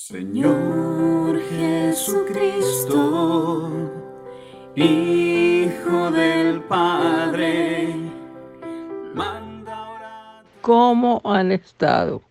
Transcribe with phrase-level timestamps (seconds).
[0.00, 2.88] Señor Jesucristo,
[4.76, 7.96] Hijo del Padre,
[9.12, 10.44] manda orar.
[10.62, 12.22] ¿Cómo han estado?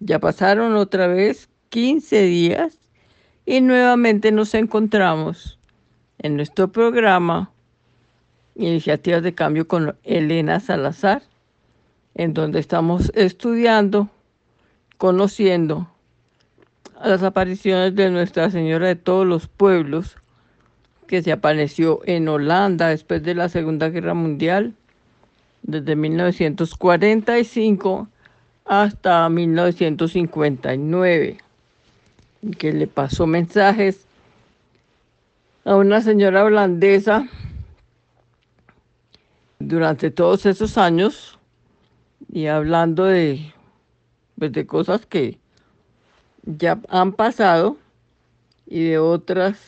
[0.00, 2.78] Ya pasaron otra vez 15 días
[3.46, 5.58] y nuevamente nos encontramos
[6.18, 7.50] en nuestro programa
[8.54, 11.22] Iniciativas de Cambio con Elena Salazar,
[12.14, 14.10] en donde estamos estudiando,
[14.98, 15.88] conociendo
[17.00, 20.16] a las apariciones de Nuestra Señora de todos los pueblos,
[21.06, 24.74] que se apareció en Holanda después de la Segunda Guerra Mundial,
[25.62, 28.08] desde 1945
[28.64, 31.38] hasta 1959,
[32.58, 34.06] que le pasó mensajes
[35.64, 37.28] a una señora holandesa
[39.58, 41.38] durante todos esos años
[42.32, 43.52] y hablando de,
[44.38, 45.38] pues, de cosas que
[46.46, 47.76] ya han pasado
[48.66, 49.58] y de otras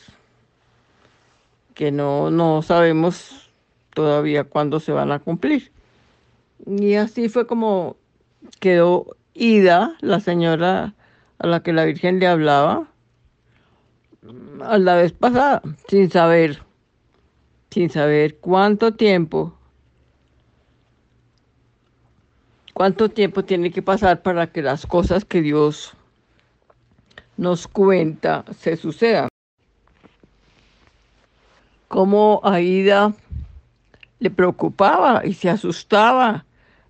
[1.73, 3.51] que no, no sabemos
[3.93, 5.71] todavía cuándo se van a cumplir.
[6.65, 7.95] Y así fue como
[8.59, 10.93] quedó ida la señora
[11.37, 12.87] a la que la Virgen le hablaba
[14.61, 16.61] a la vez pasada, sin saber,
[17.71, 19.53] sin saber cuánto tiempo,
[22.73, 25.95] cuánto tiempo tiene que pasar para que las cosas que Dios
[27.39, 29.29] nos cuenta se sucedan.
[31.87, 33.13] Como Aida
[34.19, 36.45] le preocupaba y se asustaba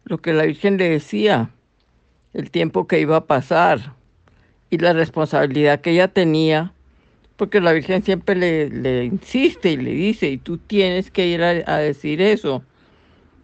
[0.06, 1.52] lo que la Virgen le decía,
[2.34, 3.94] el tiempo que iba a pasar
[4.72, 6.74] y la responsabilidad que ella tenía,
[7.38, 11.50] porque la Virgen siempre le, insiste y le dice, y tú tienes que ir a,
[11.68, 12.64] a decir eso.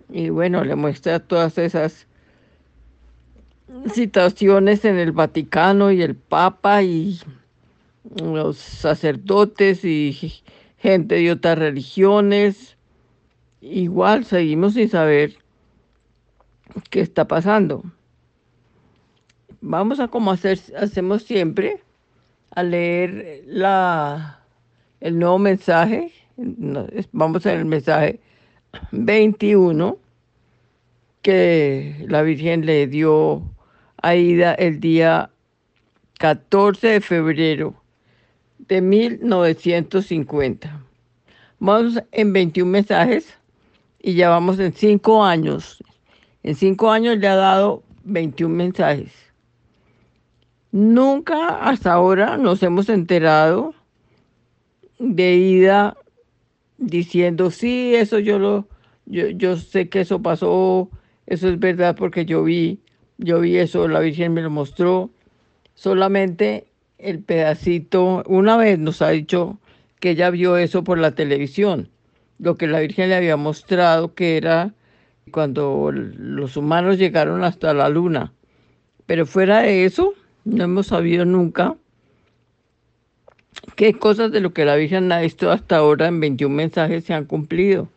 [0.10, 2.08] Y bueno, le muestra todas esas
[3.94, 7.20] situaciones en el Vaticano y el Papa y
[8.22, 10.14] los sacerdotes y
[10.78, 12.78] gente de otras religiones.
[13.62, 15.36] Igual seguimos sin saber
[16.90, 17.84] qué está pasando.
[19.62, 21.82] Vamos a como hacer, hacemos siempre,
[22.52, 24.44] a leer la,
[25.00, 26.12] el nuevo mensaje.
[27.12, 28.20] Vamos en el mensaje
[28.92, 29.98] 21
[31.22, 33.55] que la Virgen le dio
[34.06, 35.32] Aida el día
[36.20, 37.74] 14 de febrero
[38.60, 40.84] de 1950.
[41.58, 43.36] Vamos en 21 mensajes
[44.00, 45.84] y ya vamos en 5 años.
[46.44, 49.12] En 5 años le ha dado 21 mensajes.
[50.72, 53.74] Nunca hasta ahora nos hemos enterado
[55.00, 55.98] de Ida
[56.78, 58.68] diciendo, sí, eso yo lo,
[59.08, 60.92] yo, yo sé que eso pasó,
[61.26, 62.85] eso es verdad porque yo vi
[63.18, 65.10] yo vi eso, la Virgen me lo mostró.
[65.74, 66.68] Solamente
[66.98, 69.60] el pedacito, una vez nos ha dicho
[70.00, 71.90] que ella vio eso por la televisión,
[72.40, 74.74] lo que la Virgen le había mostrado que era
[75.32, 78.34] cuando los humanos llegaron hasta la luna.
[79.06, 81.76] Pero fuera de eso, no hemos sabido nunca
[83.76, 87.14] qué cosas de lo que la Virgen ha visto hasta ahora en 21 mensajes se
[87.14, 87.90] han cumplido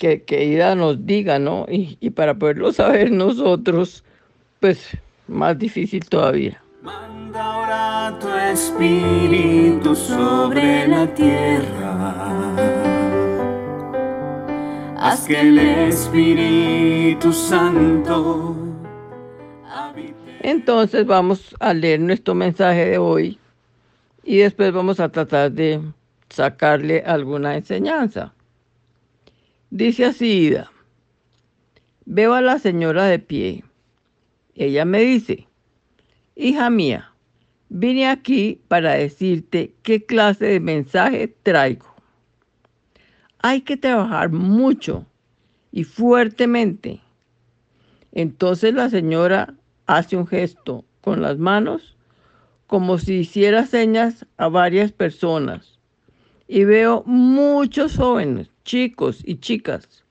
[0.00, 1.66] que, que Ida nos diga, ¿no?
[1.68, 4.02] Y, y para poderlo saber nosotros,
[4.58, 4.96] pues
[5.28, 6.60] más difícil todavía.
[6.82, 12.56] Manda ahora tu espíritu sobre la tierra.
[14.96, 18.56] Haz que el Espíritu Santo
[19.70, 20.14] habite.
[20.42, 23.38] Entonces vamos a leer nuestro mensaje de hoy
[24.24, 25.80] y después vamos a tratar de
[26.30, 28.32] sacarle alguna enseñanza.
[29.72, 30.68] Dice así Ida,
[32.04, 33.62] veo a la señora de pie.
[34.56, 35.46] Ella me dice,
[36.34, 37.12] hija mía,
[37.68, 41.86] vine aquí para decirte qué clase de mensaje traigo.
[43.38, 45.06] Hay que trabajar mucho
[45.70, 47.00] y fuertemente.
[48.10, 49.54] Entonces la señora
[49.86, 51.96] hace un gesto con las manos
[52.66, 55.78] como si hiciera señas a varias personas.
[56.48, 60.04] Y veo muchos jóvenes chicos y chicas.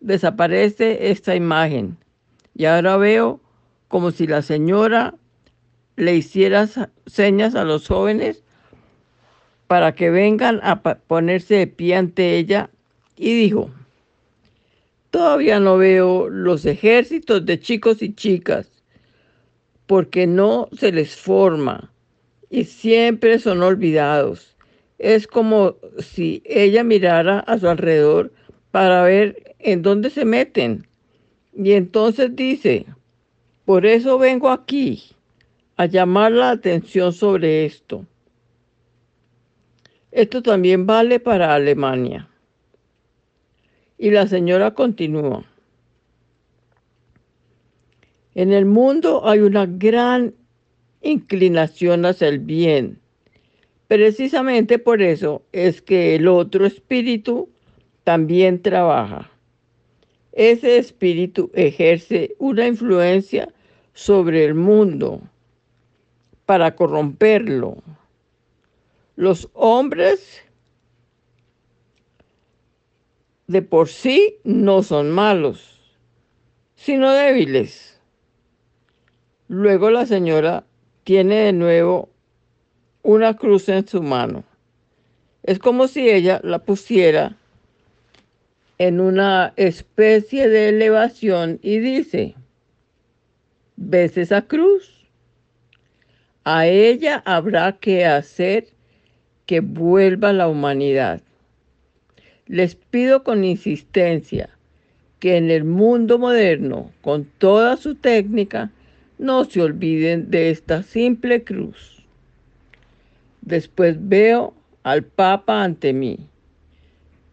[0.00, 1.96] Desaparece esta imagen
[2.54, 3.40] y ahora veo
[3.88, 5.14] como si la señora
[5.96, 6.68] le hiciera
[7.06, 8.42] señas a los jóvenes
[9.66, 12.70] para que vengan a ponerse de pie ante ella
[13.16, 13.70] y dijo,
[15.10, 18.70] todavía no veo los ejércitos de chicos y chicas
[19.86, 21.90] porque no se les forma
[22.50, 24.53] y siempre son olvidados
[25.04, 28.32] es como si ella mirara a su alrededor
[28.70, 30.86] para ver en dónde se meten.
[31.52, 32.86] Y entonces dice,
[33.66, 35.02] por eso vengo aquí,
[35.76, 38.06] a llamar la atención sobre esto.
[40.10, 42.26] Esto también vale para Alemania.
[43.98, 45.44] Y la señora continúa.
[48.34, 50.34] En el mundo hay una gran
[51.02, 53.03] inclinación hacia el bien.
[53.94, 57.48] Precisamente por eso es que el otro espíritu
[58.02, 59.30] también trabaja.
[60.32, 63.54] Ese espíritu ejerce una influencia
[63.92, 65.20] sobre el mundo
[66.44, 67.84] para corromperlo.
[69.14, 70.42] Los hombres
[73.46, 75.80] de por sí no son malos,
[76.74, 78.00] sino débiles.
[79.46, 80.66] Luego la señora
[81.04, 82.08] tiene de nuevo
[83.04, 84.44] una cruz en su mano.
[85.42, 87.36] Es como si ella la pusiera
[88.78, 92.34] en una especie de elevación y dice,
[93.76, 94.90] ¿ves esa cruz?
[96.44, 98.68] A ella habrá que hacer
[99.44, 101.20] que vuelva la humanidad.
[102.46, 104.48] Les pido con insistencia
[105.20, 108.72] que en el mundo moderno, con toda su técnica,
[109.18, 111.93] no se olviden de esta simple cruz.
[113.44, 114.54] Después veo
[114.84, 116.30] al Papa ante mí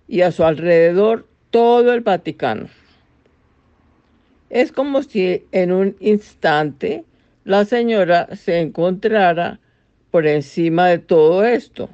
[0.10, 2.68] y a su alrededor todo el Vaticano.
[4.50, 7.06] Es como si en un instante
[7.46, 9.62] la señora se encontrara
[10.12, 11.90] por encima de todo esto.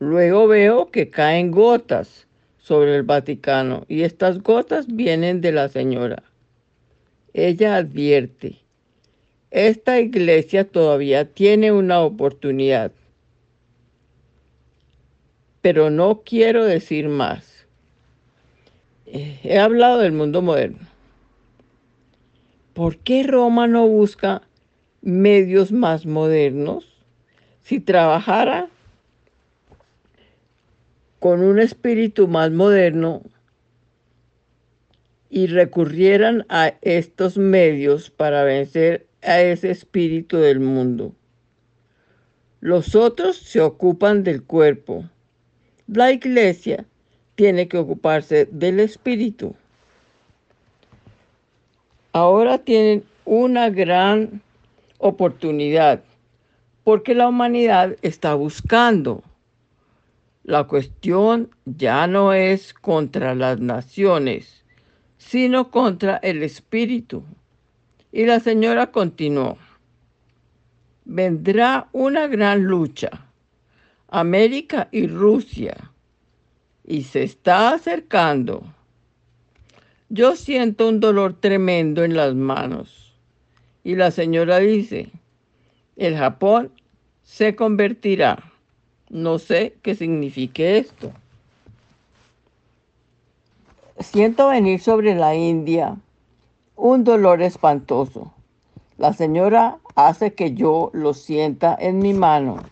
[0.00, 2.26] Luego veo que caen gotas
[2.58, 6.24] sobre el Vaticano y estas gotas vienen de la señora.
[7.34, 8.58] Ella advierte,
[9.52, 12.90] esta iglesia todavía tiene una oportunidad,
[15.62, 17.66] pero no quiero decir más.
[19.06, 20.86] Eh, he hablado del mundo moderno.
[22.74, 24.42] ¿Por qué Roma no busca
[25.00, 26.86] medios más modernos?
[27.62, 28.68] Si trabajara
[31.20, 33.22] con un espíritu más moderno,
[35.34, 41.14] y recurrieran a estos medios para vencer a ese espíritu del mundo.
[42.60, 45.08] Los otros se ocupan del cuerpo.
[45.94, 46.86] La iglesia
[47.34, 49.54] tiene que ocuparse del espíritu.
[52.14, 54.40] Ahora tienen una gran
[54.96, 56.02] oportunidad
[56.82, 59.22] porque la humanidad está buscando.
[60.44, 64.64] La cuestión ya no es contra las naciones,
[65.18, 67.22] sino contra el espíritu.
[68.12, 69.58] Y la señora continuó,
[71.04, 73.26] vendrá una gran lucha,
[74.14, 75.90] América y Rusia,
[76.84, 78.62] y se está acercando.
[80.10, 83.14] Yo siento un dolor tremendo en las manos.
[83.84, 85.08] Y la señora dice,
[85.96, 86.70] el Japón
[87.22, 88.52] se convertirá.
[89.08, 91.10] No sé qué signifique esto.
[93.98, 95.96] Siento venir sobre la India
[96.76, 98.30] un dolor espantoso.
[98.98, 102.62] La señora hace que yo lo sienta en mi mano.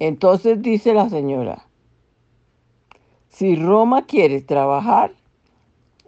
[0.00, 1.66] Entonces dice la señora,
[3.28, 5.12] si Roma quiere trabajar,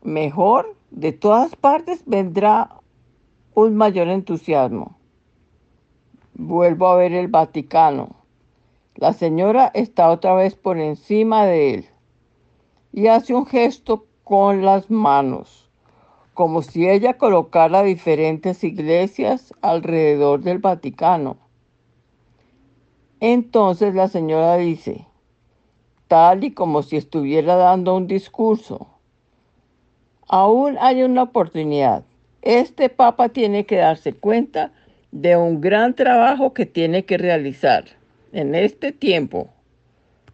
[0.04, 2.70] mejor de todas partes vendrá
[3.54, 4.96] un mayor entusiasmo.
[6.34, 8.14] Vuelvo a ver el Vaticano.
[8.94, 11.86] La señora está otra vez por encima de él
[12.92, 15.68] y hace un gesto con las manos
[16.32, 21.49] como si ella colocara diferentes iglesias alrededor del Vaticano.
[23.20, 25.06] Entonces la señora dice,
[26.08, 28.88] tal y como si estuviera dando un discurso,
[30.26, 32.02] aún hay una oportunidad.
[32.42, 34.72] Este Papa tiene que darse cuenta
[35.12, 37.84] de un gran trabajo que tiene que realizar
[38.32, 39.50] en este tiempo.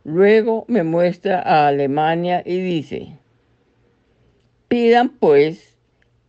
[0.04, 3.18] Luego me muestra a Alemania y dice,
[4.68, 5.74] pidan pues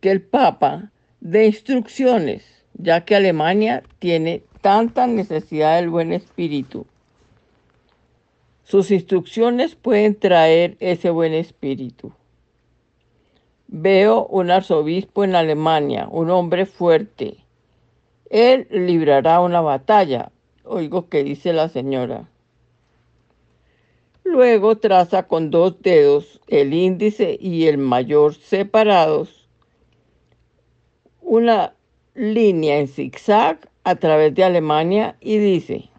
[0.00, 6.86] que el Papa dé instrucciones, ya que Alemania tiene tanta necesidad del buen espíritu.
[8.64, 12.12] Sus instrucciones pueden traer ese buen espíritu.
[13.66, 17.36] Veo un arzobispo en Alemania, un hombre fuerte.
[18.30, 20.32] Él librará una batalla,
[20.64, 22.28] oigo que dice la señora.
[24.24, 29.48] Luego traza con dos dedos, el índice y el mayor separados,
[31.22, 31.74] una
[32.14, 35.90] línea en zigzag a través de Alemania y dice,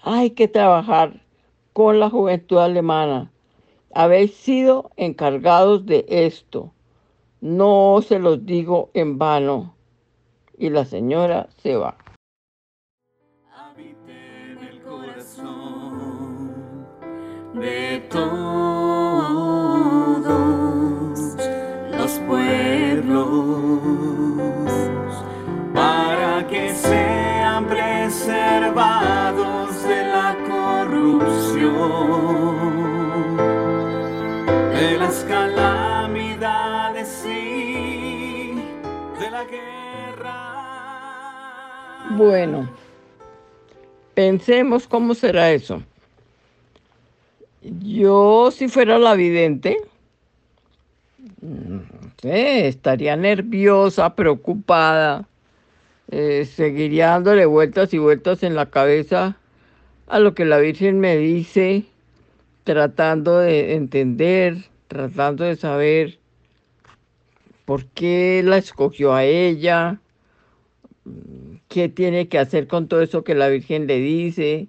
[0.00, 1.20] hay que trabajar
[1.72, 3.30] con la juventud alemana.
[3.94, 6.72] Habéis sido encargados de esto.
[7.40, 9.74] No se los digo en vano.
[10.58, 11.96] y la señora se va.
[13.54, 16.48] habite en el corazón
[17.54, 18.98] de todos
[21.96, 24.17] los pueblos
[26.48, 33.36] que sean preservados de la corrupción,
[34.72, 38.54] de las calamidades y
[39.20, 40.38] de la guerra.
[42.10, 42.70] Bueno,
[44.14, 45.82] pensemos cómo será eso.
[47.62, 49.78] Yo, si fuera la vidente,
[52.22, 55.26] sé, estaría nerviosa, preocupada,
[56.10, 59.36] eh, seguiría dándole vueltas y vueltas en la cabeza
[60.06, 61.84] a lo que la Virgen me dice,
[62.64, 64.56] tratando de entender,
[64.88, 66.18] tratando de saber
[67.66, 70.00] por qué la escogió a ella,
[71.68, 74.68] qué tiene que hacer con todo eso que la Virgen le dice,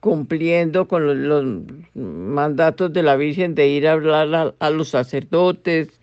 [0.00, 1.44] cumpliendo con los,
[1.94, 6.00] mandatos de la Virgen de ir a hablar a, a los sacerdotes,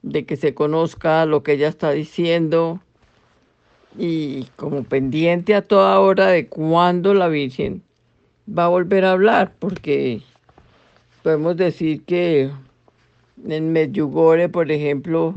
[0.00, 2.80] de que se conozca lo que ella está diciendo
[3.98, 7.82] y como pendiente a toda hora de cuándo la Virgen
[8.46, 10.20] va a volver a hablar, porque
[11.22, 12.50] podemos decir que
[13.48, 15.34] en Medjugorje, por ejemplo,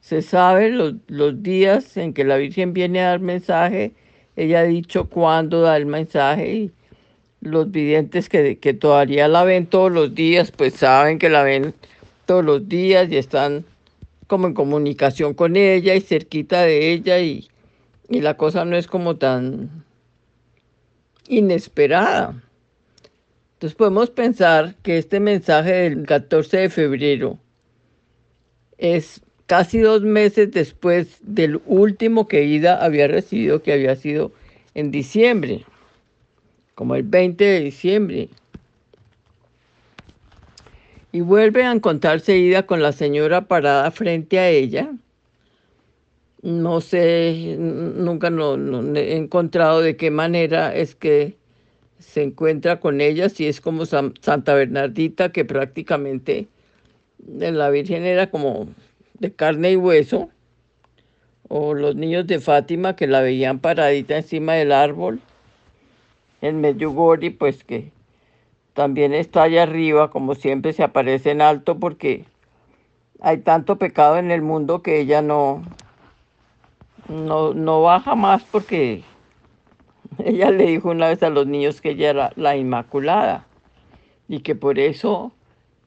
[0.00, 3.92] se sabe los, los días en que la Virgen viene a dar mensaje,
[4.36, 6.72] ella ha dicho cuándo da el mensaje y
[7.40, 11.74] los videntes que, que todavía la ven todos los días, pues saben que la ven
[12.26, 13.64] todos los días y están
[14.26, 17.48] como en comunicación con ella y cerquita de ella y,
[18.08, 19.84] y la cosa no es como tan
[21.28, 22.42] inesperada.
[23.54, 27.38] Entonces podemos pensar que este mensaje del 14 de febrero
[28.78, 34.32] es casi dos meses después del último que Ida había recibido, que había sido
[34.74, 35.64] en diciembre,
[36.74, 38.28] como el 20 de diciembre.
[41.12, 44.90] Y vuelve a encontrarse Ida con la señora parada frente a ella.
[46.44, 48.54] No sé, nunca no,
[48.98, 51.38] he encontrado de qué manera es que
[51.98, 56.46] se encuentra con ella, si es como San- Santa Bernardita, que prácticamente
[57.26, 58.68] la Virgen era como
[59.20, 60.28] de carne y hueso,
[61.48, 65.20] o los niños de Fátima que la veían paradita encima del árbol,
[66.42, 67.90] en Medjugorje, pues que
[68.74, 72.26] también está allá arriba, como siempre se aparece en alto, porque
[73.22, 75.62] hay tanto pecado en el mundo que ella no,
[77.08, 79.02] no, no baja más porque
[80.24, 83.46] ella le dijo una vez a los niños que ella era la Inmaculada
[84.28, 85.32] y que por eso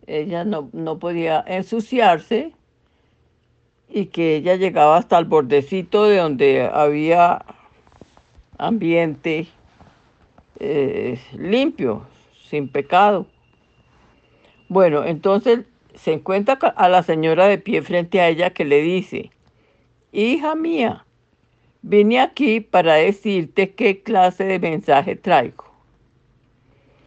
[0.05, 2.53] ella no, no podía ensuciarse
[3.89, 7.43] y que ella llegaba hasta el bordecito de donde había
[8.57, 9.47] ambiente
[10.59, 12.05] eh, limpio,
[12.49, 13.27] sin pecado.
[14.69, 19.31] Bueno, entonces se encuentra a la señora de pie frente a ella que le dice,
[20.11, 21.05] hija mía,
[21.87, 25.65] vine aquí para decirte qué clase de mensaje traigo.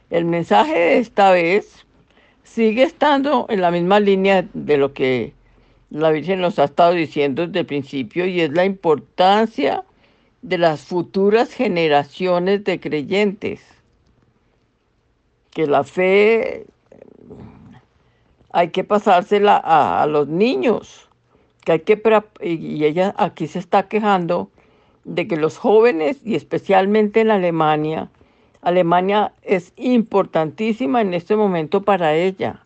[0.08, 1.86] El mensaje de esta vez
[2.44, 5.34] sigue estando en la misma línea de lo que
[5.90, 9.84] la Virgen nos ha estado diciendo desde el principio y es la importancia
[10.42, 13.60] de las futuras generaciones de creyentes.
[15.50, 16.64] Que la fe
[18.50, 21.08] hay que pasársela a, los niños,
[21.64, 22.00] que hay que
[22.40, 24.50] y ella aquí se está quejando
[25.04, 28.08] de que los jóvenes y especialmente en Alemania,
[28.62, 32.64] Alemania es importantísima en este momento para ella.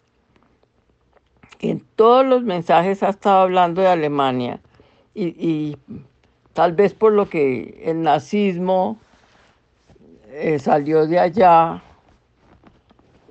[1.60, 4.60] En todos los mensajes ha estado hablando de Alemania
[5.14, 5.76] y,
[6.52, 8.98] tal vez por lo que el nazismo
[10.30, 11.82] eh, salió de allá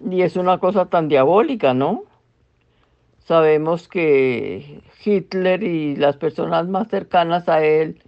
[0.10, 2.04] y es una cosa tan diabólica, ¿no?
[3.20, 8.02] Sabemos que Hitler y las personas más cercanas a él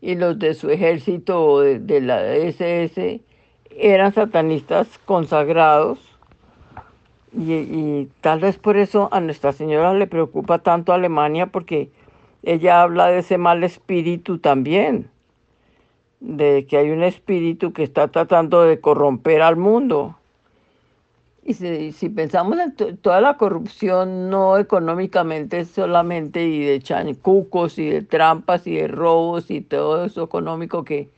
[0.00, 3.20] y los de su ejército de, de la SS
[3.70, 5.98] eran satanistas consagrados
[7.32, 11.90] y, y tal vez por eso a Nuestra Señora le preocupa tanto Alemania porque
[12.42, 15.10] ella habla de ese mal espíritu también,
[16.20, 20.16] de que hay un espíritu que está tratando de corromper al mundo.
[21.48, 27.88] Y si, pensamos en to- toda la corrupción, no económicamente solamente, y de chancucos, y
[27.88, 31.08] de trampas, y de robos, y todo eso económico que,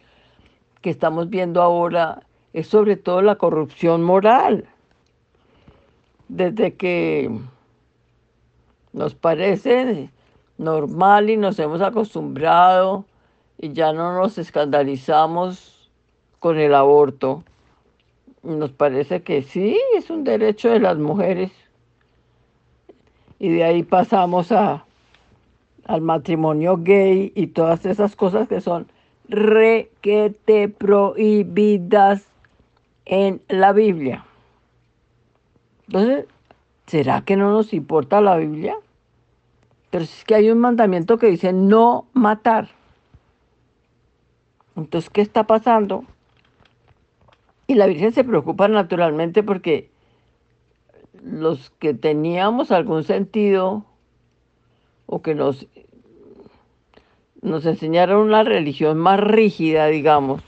[0.83, 4.67] que estamos viendo ahora, es sobre todo la corrupción moral.
[6.29, 7.31] Desde que
[8.93, 10.11] nos parece
[10.59, 13.07] normal y nos hemos acostumbrado
[13.57, 15.91] y ya no nos escandalizamos
[16.39, 17.45] con el aborto.
[18.43, 21.51] Nos parece que sí, es un derecho de las mujeres.
[23.39, 24.85] Y de ahí pasamos a,
[25.85, 28.87] al matrimonio gay y todas esas cosas que son
[29.29, 32.27] requete prohibidas
[33.05, 34.25] en la Biblia.
[35.87, 36.27] Entonces,
[36.87, 38.77] ¿será que no nos importa la Biblia?
[39.91, 42.69] Pero es que hay un mandamiento que dice no matar.
[44.77, 46.05] Entonces, ¿qué está pasando?
[47.69, 49.91] Y la Virgen se preocupa naturalmente porque
[51.23, 53.85] los que teníamos algún sentido
[55.05, 55.67] o que nos,
[57.43, 60.43] nos enseñaron una religión más rígida, digamos,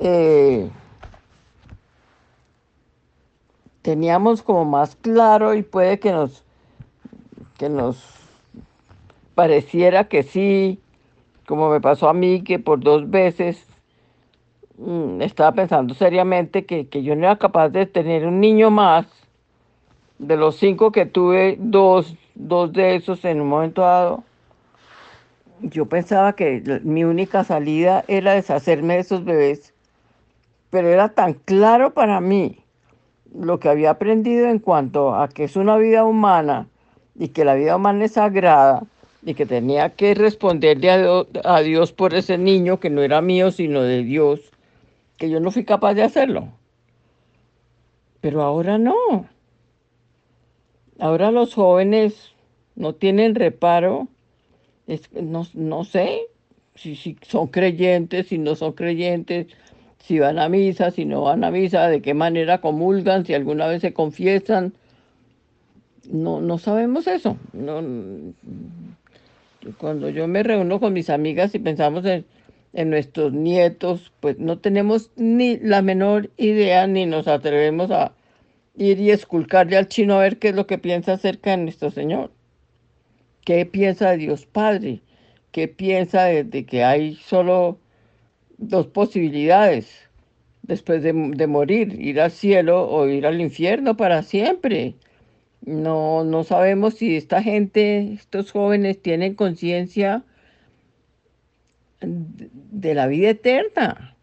[0.00, 0.68] eh,
[3.82, 6.44] teníamos como más claro y puede que nos,
[7.58, 8.02] que nos
[9.36, 10.80] pareciera que sí,
[11.46, 13.71] como me pasó a mí, que por dos veces
[15.20, 19.06] estaba pensando seriamente que, que, yo no era capaz de tener un niño más.
[20.18, 24.22] De los cinco que tuve, dos, dos de esos en un momento dado.
[25.60, 29.72] Yo pensaba que mi única salida era deshacerme de esos bebés,
[30.70, 32.58] pero era tan claro para mí
[33.34, 36.66] lo que había aprendido en cuanto a que es una vida humana
[37.14, 38.82] y que la vida humana es sagrada
[39.24, 40.90] y que tenía que responderle
[41.44, 44.51] a Dios, por ese niño que no era mío sino de Dios,
[45.16, 46.52] que yo no fui capaz de hacerlo.
[48.20, 49.26] Pero ahora no.
[50.98, 52.32] Ahora los jóvenes
[52.76, 54.08] no tienen reparo,
[55.20, 56.22] no, no sé
[56.74, 59.48] si, si son creyentes, si no son creyentes,
[59.98, 63.66] si van a misa, si no van a misa, de qué manera comulgan, si alguna
[63.66, 64.72] vez se confiesan.
[66.10, 67.36] No, no sabemos eso.
[67.52, 67.80] No,
[69.78, 72.24] cuando yo me reúno con mis amigas y pensamos en,
[72.72, 78.12] en nuestros nietos, pues no tenemos ni la menor idea ni nos atrevemos a
[78.76, 81.90] ir y esculcarle al chino a ver qué es lo que piensa acerca de nuestro
[81.90, 82.32] Señor.
[83.44, 85.00] ¿Qué piensa de Dios Padre?
[85.50, 87.78] ¿Qué piensa de que hay solo
[88.58, 90.08] dos posibilidades
[90.62, 91.12] después de,
[91.46, 94.94] morir, ir al cielo o ir al infierno para siempre.
[95.60, 100.24] No, no sabemos si esta gente, estos jóvenes tienen conciencia
[102.04, 104.16] de la vida eterna.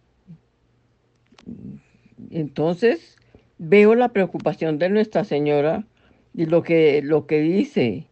[2.31, 3.17] Entonces
[3.57, 5.85] veo la preocupación de Nuestra Señora
[6.33, 8.07] y lo que, lo que dice,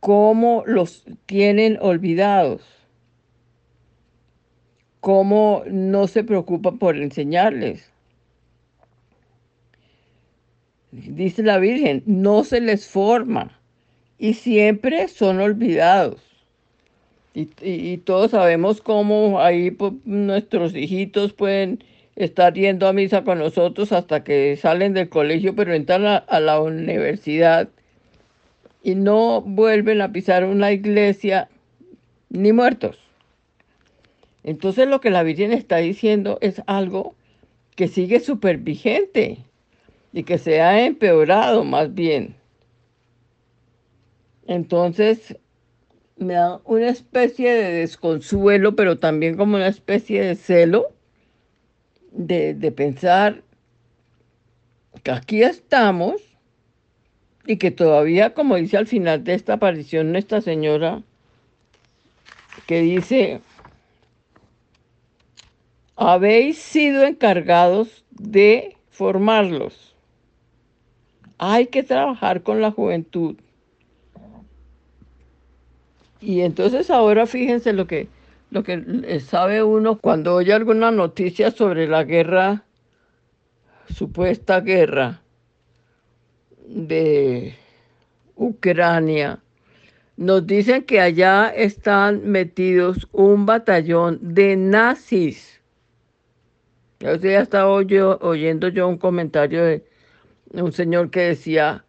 [0.00, 2.62] cómo los tienen olvidados
[5.04, 7.92] cómo no se preocupa por enseñarles.
[10.92, 13.60] Dice la Virgen, no se les forma
[14.16, 16.22] y siempre son olvidados.
[17.34, 21.82] Y, todos sabemos cómo ahí pues, nuestros hijitos pueden
[22.14, 26.60] estar yendo a misa con nosotros hasta que salen del colegio, pero entran a la
[26.60, 27.68] universidad
[28.84, 31.48] y no vuelven a pisar una iglesia
[32.28, 32.98] ni muertos.
[34.44, 37.14] Entonces lo que la Virgen está diciendo es algo
[37.76, 39.38] que sigue súper vigente
[40.12, 42.36] y que se ha empeorado más bien.
[44.46, 45.36] Entonces
[46.16, 50.92] me da una especie de desconsuelo, pero también como una especie de celo
[52.12, 53.42] de, de pensar
[55.02, 56.22] que aquí estamos
[57.46, 61.02] y que todavía, como dice al final de esta aparición Nuestra Señora,
[62.66, 63.40] que dice,
[65.96, 69.94] habéis sido encargados de formarlos.
[71.38, 73.36] Hay que trabajar con la juventud.
[76.24, 78.08] Y entonces ahora fíjense lo que,
[78.50, 82.64] lo que sabe uno cuando oye alguna noticia sobre la guerra,
[83.94, 85.20] supuesta guerra
[86.66, 87.54] de
[88.36, 89.38] Ucrania.
[90.16, 95.60] Nos dicen que allá están metidos un batallón de nazis
[97.00, 99.84] ya ya estaba oyendo yo un comentario de
[100.52, 101.84] un señor que decía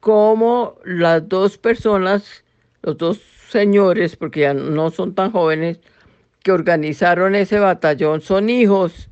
[0.00, 2.44] cómo las dos personas,
[2.82, 5.80] los dos señores, porque ya no son tan jóvenes,
[6.42, 8.20] que organizaron ese batallón.
[8.20, 9.08] Son hijos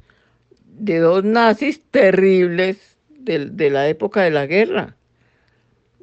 [0.66, 4.96] de dos nazis terribles de, la época de la guerra,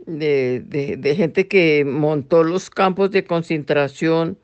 [0.05, 4.37] de, de, gente que montó los campos de concentración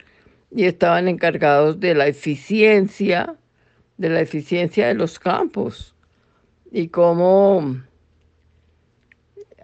[0.54, 3.36] y estaban encargados de la eficiencia
[3.98, 5.96] de la eficiencia de los campos.
[6.72, 7.82] Y cómo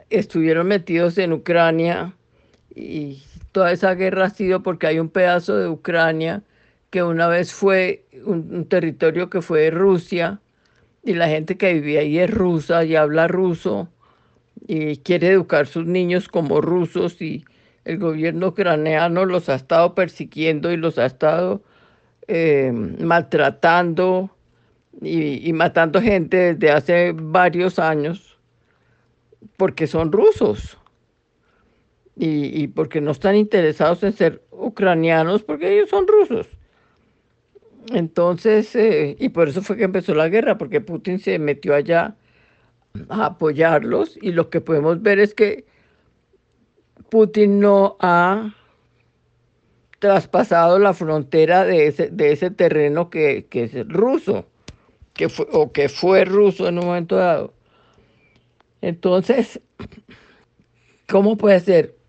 [0.10, 2.16] estuvieron metidos en Ucrania
[2.76, 6.44] y toda esa guerra ha sido porque hay un pedazo de Ucrania
[6.90, 10.40] que una vez fue un, territorio que fue de Rusia
[11.04, 13.90] y la gente que vivía ahí es rusa y habla ruso
[14.68, 17.46] y quiere educar a sus niños como rusos y
[17.86, 21.62] el gobierno ucraniano los ha estado persiguiendo y los ha estado
[22.28, 24.30] eh, maltratando
[25.02, 28.38] y, matando gente desde hace varios años
[29.58, 30.78] porque son rusos
[32.24, 36.48] y, porque no están interesados en ser ucranianos porque ellos son rusos.
[37.92, 42.16] Entonces, eh, y por eso fue que empezó la guerra, porque Putin se metió allá
[43.10, 45.66] a apoyarlos y lo que podemos ver es que
[47.10, 48.54] Putin no ha
[49.98, 54.46] traspasado la frontera de ese, de ese terreno que, que es ruso
[55.14, 57.54] que fue, o que fue ruso en un momento dado.
[58.82, 59.60] Entonces,
[61.10, 62.01] ¿cómo puede ser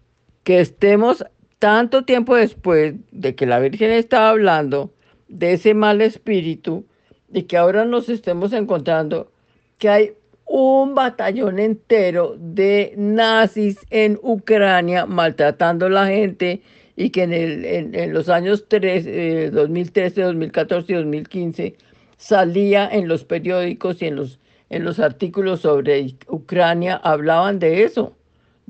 [0.44, 1.24] que estemos
[1.58, 4.92] tanto tiempo después de que la Virgen estaba hablando
[5.28, 6.84] de ese mal espíritu
[7.32, 9.30] y que ahora nos estemos encontrando
[9.78, 10.12] que hay
[10.46, 16.62] un batallón entero de nazis en Ucrania maltratando a la gente
[16.96, 21.76] y que en, el, en, los años 3, 2013, 2014 y 2015
[22.18, 28.14] salía en los periódicos y en los, en los artículos sobre Ucrania, hablaban de eso,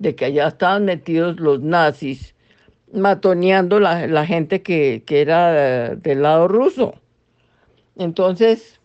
[0.03, 2.35] de que allá estaban metidos los nazis,
[2.93, 6.95] matoneando la, la gente que, que era del lado ruso.
[7.97, 8.81] Entonces,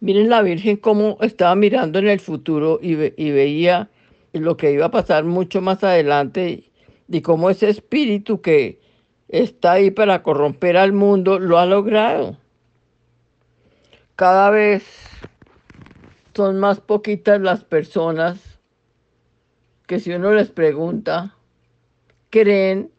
[0.00, 3.90] miren la Virgen cómo estaba mirando en el futuro y veía
[4.32, 6.64] lo que iba a pasar mucho más adelante
[7.08, 8.80] y cómo ese espíritu que
[9.28, 12.36] está ahí para corromper al mundo lo ha logrado
[14.16, 14.82] cada vez
[16.34, 18.55] son más poquitas las personas
[19.86, 21.34] que si uno les pregunta,
[22.30, 22.90] creen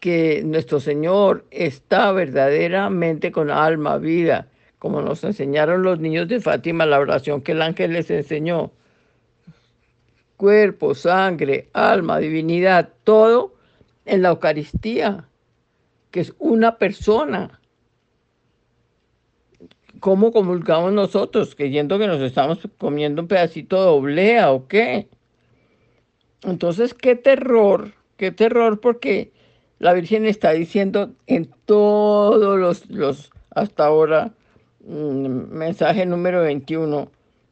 [0.00, 4.48] que nuestro Señor está verdaderamente con alma, vida,
[4.80, 8.72] como nos enseñaron los niños de Fátima, la oración que el ángel les enseñó.
[10.36, 13.54] Cuerpo, sangre, alma, divinidad, todo
[14.04, 15.28] en la Eucaristía,
[16.10, 17.60] que es una persona
[20.02, 21.54] ¿cómo comulgamos nosotros?
[21.54, 25.08] Creyendo que nos estamos comiendo un pedacito de oblea o qué.
[26.42, 29.30] Entonces, qué terror, qué terror, porque
[29.78, 34.32] la Virgen está diciendo en todos los, los hasta ahora,
[34.84, 37.08] mm, mensaje número 21,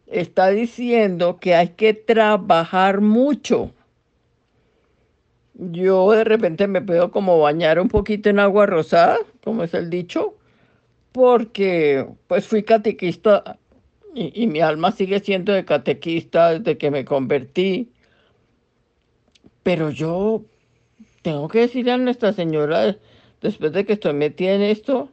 [0.09, 3.71] está diciendo que hay que trabajar mucho.
[5.55, 9.89] Yo de repente me puedo como bañar un poquito en agua rosada, como es el
[9.89, 10.35] dicho,
[11.13, 13.59] porque pues fui catequista
[14.15, 17.91] y, mi alma sigue siendo de catequista desde que me convertí.
[19.63, 20.43] Pero yo
[21.23, 22.97] tengo que decirle a Nuestra Señora,
[23.41, 25.11] después de que estoy metida en esto,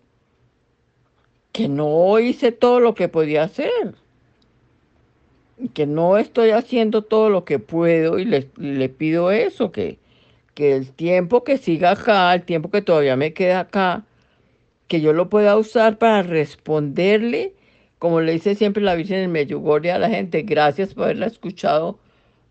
[1.52, 3.96] que no hice todo lo que podía hacer.
[5.74, 10.00] Que no estoy haciendo todo lo que puedo y le, le pido eso, que,
[10.54, 14.06] que el tiempo que siga acá, el tiempo que todavía me queda acá,
[14.88, 17.54] que yo lo pueda usar para responderle,
[18.00, 22.00] como le dice siempre la Virgen en Medjugorje a la gente, gracias por haberla escuchado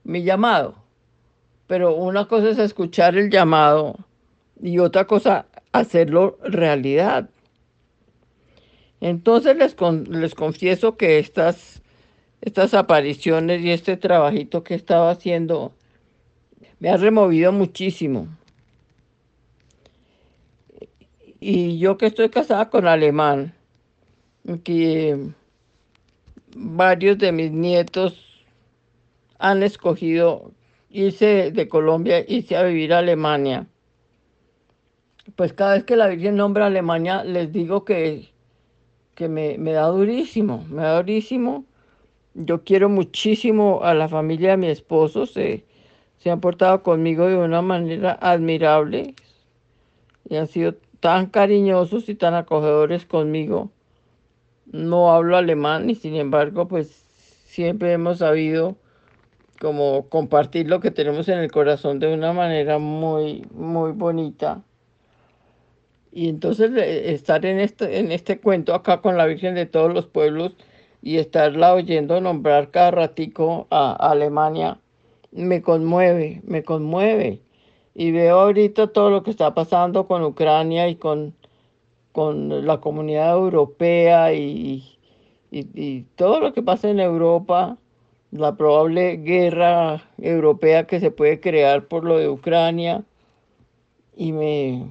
[0.05, 0.77] mi llamado.
[1.67, 3.97] Pero una cosa es escuchar el llamado
[4.61, 7.29] y otra cosa hacerlo realidad.
[9.01, 9.77] Entonces les,
[10.09, 11.83] les confieso que estas,
[12.41, 15.75] estas apariciones y este trabajito que estaba haciendo
[16.79, 18.29] me ha removido muchísimo.
[21.49, 23.55] Y yo que estoy casada con alemán,
[24.65, 25.31] que
[26.57, 28.45] varios de mis nietos
[29.39, 30.51] han escogido
[30.91, 33.69] irse de Colombia, irse a vivir a Alemania.
[35.37, 38.29] Pues cada vez que la Virgen nombra Alemania, les digo que,
[39.15, 41.65] que me, me da durísimo, me da durísimo.
[42.35, 45.65] Yo quiero muchísimo a la familia de mi esposo, se,
[46.19, 49.15] se han portado conmigo de una manera admirable
[50.29, 50.75] y han sido
[51.07, 53.71] tan cariñosos y tan acogedores conmigo.
[54.65, 56.89] No hablo alemán y sin embargo, pues
[57.47, 58.75] siempre hemos sabido
[59.61, 64.65] como compartir lo que tenemos en el corazón de una manera muy, muy bonita.
[66.11, 70.07] Y entonces estar en este, en este cuento acá con la Virgen de todos los
[70.07, 70.57] pueblos
[71.03, 74.81] y estarla oyendo nombrar cada ratico a Alemania,
[75.31, 77.43] me conmueve, me conmueve
[77.99, 81.35] y veo ahorita todo lo que está pasando con Ucrania y con,
[82.13, 84.85] con la comunidad europea y,
[85.51, 87.79] y, todo lo que pasa en Europa
[88.33, 93.03] la probable guerra europea que se puede crear por lo de Ucrania
[94.15, 94.87] y me,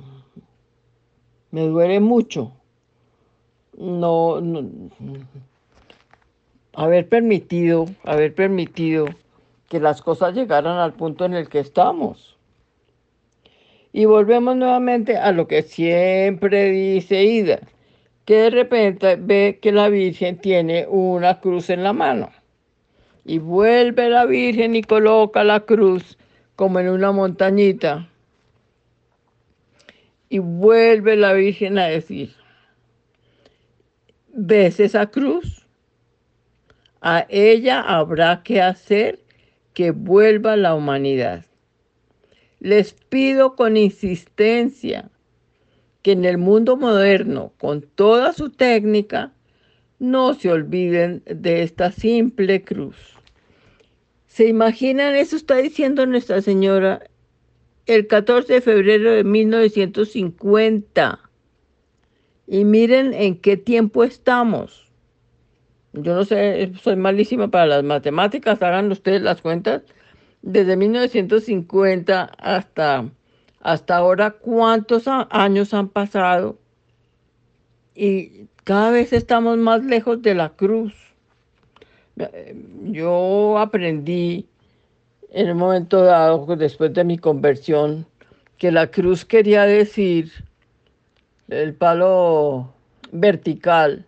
[1.51, 2.53] me duele mucho
[3.77, 4.41] no,
[6.73, 9.05] haber permitido, haber permitido
[9.69, 12.34] que las cosas llegaran al punto en el que estamos.
[13.97, 17.62] Y volvemos nuevamente a lo que siempre dice Ida,
[18.25, 22.29] que de repente ve que la Virgen tiene una cruz en la mano.
[23.23, 26.17] Y vuelve la Virgen y coloca la cruz
[26.58, 28.10] como en una montañita.
[30.27, 32.34] Y vuelve la Virgen a decir,
[34.34, 35.65] ¿ves esa cruz?
[36.99, 39.19] A ella habrá que hacer
[39.73, 41.45] que vuelva la humanidad.
[42.65, 45.12] Les pido con insistencia
[46.01, 49.34] que en el mundo moderno, con toda su técnica,
[49.99, 52.97] no se olviden de esta simple cruz.
[54.25, 55.13] ¿Se imaginan?
[55.13, 57.04] Eso está diciendo Nuestra Señora
[57.86, 61.19] el 14 de febrero de 1950.
[62.47, 64.91] Y miren en qué tiempo estamos.
[65.93, 69.84] Yo no sé, soy malísima para las matemáticas, hagan ustedes las cuentas.
[70.45, 73.10] Desde 1950 hasta
[73.65, 76.60] hasta ahora cuántos años han pasado
[77.95, 80.93] y cada vez estamos más lejos de la cruz.
[82.84, 84.45] Yo aprendí
[85.31, 88.05] en un momento dado, después de mi conversión,
[88.60, 90.31] que la cruz quería decir
[91.47, 92.71] el palo
[93.12, 94.05] vertical,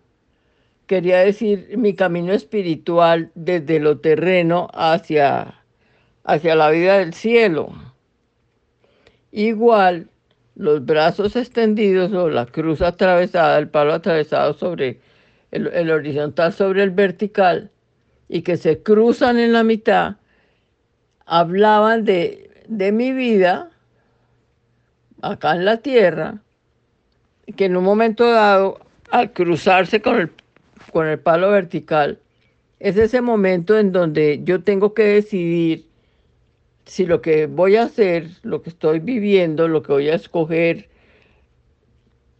[0.86, 5.57] quería decir mi camino espiritual desde lo terreno hacia,
[6.24, 7.72] hacia la vida del cielo.
[9.30, 10.08] Igual,
[10.54, 15.00] los brazos extendidos o la cruz atravesada, el palo atravesado sobre
[15.50, 17.70] el, horizontal sobre el vertical
[18.28, 20.16] y que se cruzan en la mitad,
[21.24, 23.70] hablaban de, de mi vida
[25.22, 26.42] acá en la tierra,
[27.56, 30.30] que en un momento dado, al cruzarse con el,
[30.92, 32.18] con el palo vertical,
[32.78, 35.87] es ese momento en donde yo tengo que decidir
[36.88, 40.88] si lo que voy a hacer, lo que estoy viviendo, lo que voy a escoger,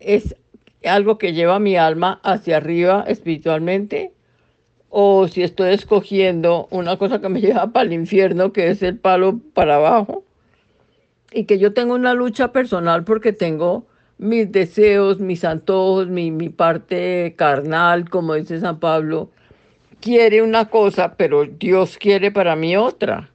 [0.00, 0.34] es
[0.84, 4.12] algo que lleva mi alma hacia arriba espiritualmente,
[4.88, 8.96] o si estoy escogiendo una cosa que me lleva para el infierno, que es el
[8.96, 10.24] palo para abajo,
[11.30, 16.48] y que yo tengo una lucha personal porque tengo mis deseos, mis antojos, mi, mi
[16.48, 19.30] parte carnal, como dice San Pablo,
[20.00, 23.30] quiere una cosa, pero Dios quiere para mí otra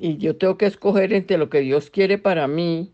[0.00, 2.90] y yo tengo que escoger entre lo que Dios quiere para mí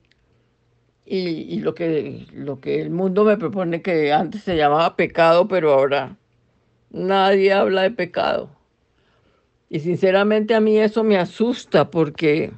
[1.05, 5.73] y, lo, que, lo que el mundo me propone que antes se llamaba pecado, pero
[5.73, 6.17] ahora
[6.91, 8.51] nadie habla de pecado.
[9.71, 12.53] Y sinceramente a mí eso me asusta porque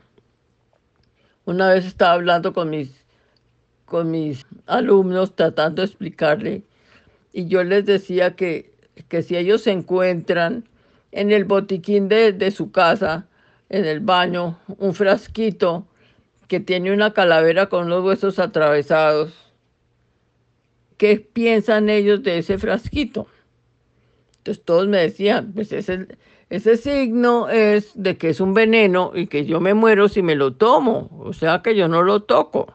[1.44, 3.04] una vez estaba hablando con mis,
[3.84, 6.62] con mis alumnos tratando de explicarle
[7.34, 8.72] y yo les decía que,
[9.08, 10.64] que si ellos se encuentran
[11.12, 13.28] en el botiquín de, de su casa,
[13.70, 15.87] en el baño un frasquito
[16.48, 19.33] que tiene una calavera con los huesos atravesados.
[20.96, 23.28] ¿Qué piensan ellos de ese frasquito?
[24.38, 26.09] Entonces todos me decían, pues ese,
[26.48, 30.35] ese signo es de que es un veneno y que yo me muero si me
[30.35, 32.74] lo tomo, o sea que yo no lo toco.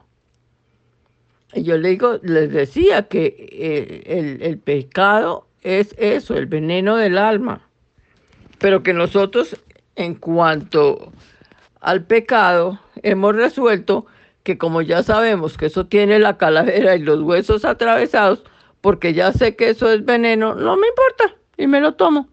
[1.53, 6.95] Y yo les, digo, les decía que eh, el, el pecado es eso, el veneno
[6.95, 7.67] del alma,
[8.59, 9.57] pero que nosotros
[9.95, 11.11] en cuanto
[11.81, 14.05] al pecado, hemos resuelto
[14.43, 18.43] que como ya sabemos que eso tiene la calavera y los huesos atravesados,
[18.81, 22.27] porque ya sé que eso es veneno, no me importa y me lo tomo.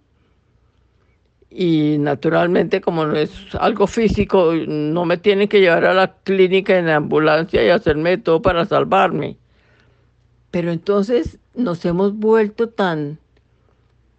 [1.50, 6.78] Y naturalmente, como no es algo físico, no me tienen que llevar a la clínica
[6.78, 9.36] en la ambulancia y hacerme todo para salvarme.
[10.52, 13.18] Pero entonces nos hemos vuelto tan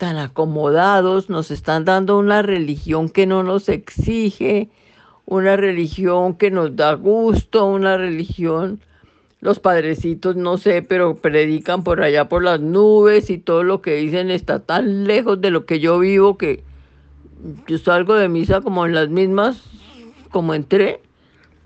[0.02, 4.68] tan acomodados, nos están dando una religión que no nos exige,
[5.28, 8.80] una religión que nos da gusto, una religión,
[9.42, 13.98] los padrecitos no sé, pero predican por allá por las nubes y todo lo que
[13.98, 16.64] dicen está tan lejos de lo que yo vivo que
[17.68, 19.62] yo salgo de misa como en las mismas,
[20.32, 21.00] como entré.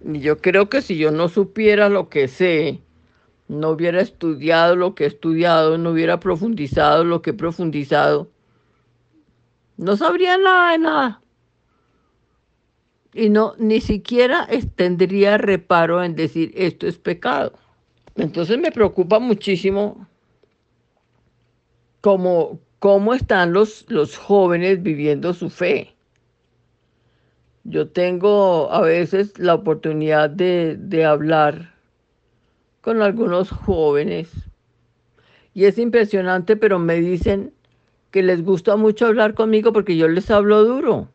[0.04, 2.82] Y yo creo que si yo no supiera lo que sé,
[3.47, 8.29] no hubiera estudiado lo que he estudiado, no hubiera profundizado lo que he profundizado,
[9.77, 11.21] no sabría nada de nada.
[13.13, 17.53] Y no, ni siquiera tendría reparo en decir esto es pecado.
[18.15, 20.08] Entonces me preocupa muchísimo
[22.01, 25.95] cómo, cómo están los, los jóvenes viviendo su fe.
[27.63, 31.74] Yo tengo a veces la oportunidad de, de hablar
[32.86, 34.30] con algunos jóvenes
[35.56, 37.52] y es impresionante, pero me dicen
[38.12, 41.10] que les gusta mucho hablar conmigo porque yo les hablo duro,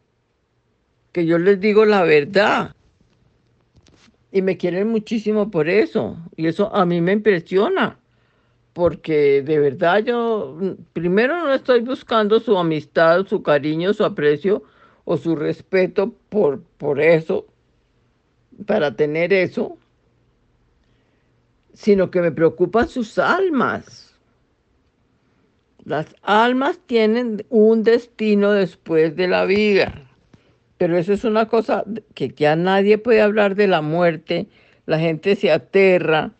[1.12, 2.74] que yo les digo la verdad.
[4.32, 6.16] Y me quieren muchísimo por eso.
[6.34, 8.00] Y eso a mí me impresiona.
[8.72, 10.58] Porque de verdad yo,
[10.92, 14.64] primero no estoy buscando su amistad, su cariño, su aprecio
[15.04, 17.46] o su respeto por, por eso,
[18.66, 19.78] para tener eso,
[21.72, 24.10] sino que me preocupan sus almas
[25.84, 29.92] las almas tienen un destino después de la vida,
[30.78, 34.46] pero eso es una cosa que ya nadie puede hablar de la muerte,
[34.86, 36.32] la gente se aterra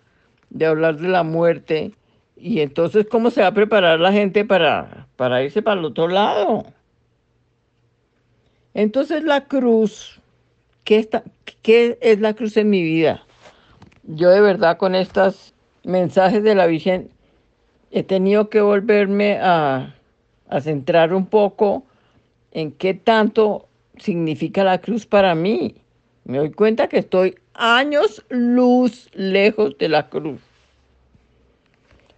[0.51, 1.93] de hablar de la muerte
[2.37, 6.09] y entonces ¿cómo se va a preparar la gente para, para irse para el otro
[6.09, 6.66] lado?
[8.75, 10.21] Entonces la cruz,
[10.85, 11.25] ¿qué, está,
[11.62, 13.25] ¿qué es la cruz en mi vida?
[14.04, 17.10] Yo de verdad con estos mensajes de la Virgen
[17.90, 19.94] he tenido que volverme a,
[20.60, 21.84] centrar un poco
[22.50, 25.76] en qué tanto significa la cruz para mí.
[26.24, 30.40] Me doy cuenta que estoy años luz lejos de la cruz.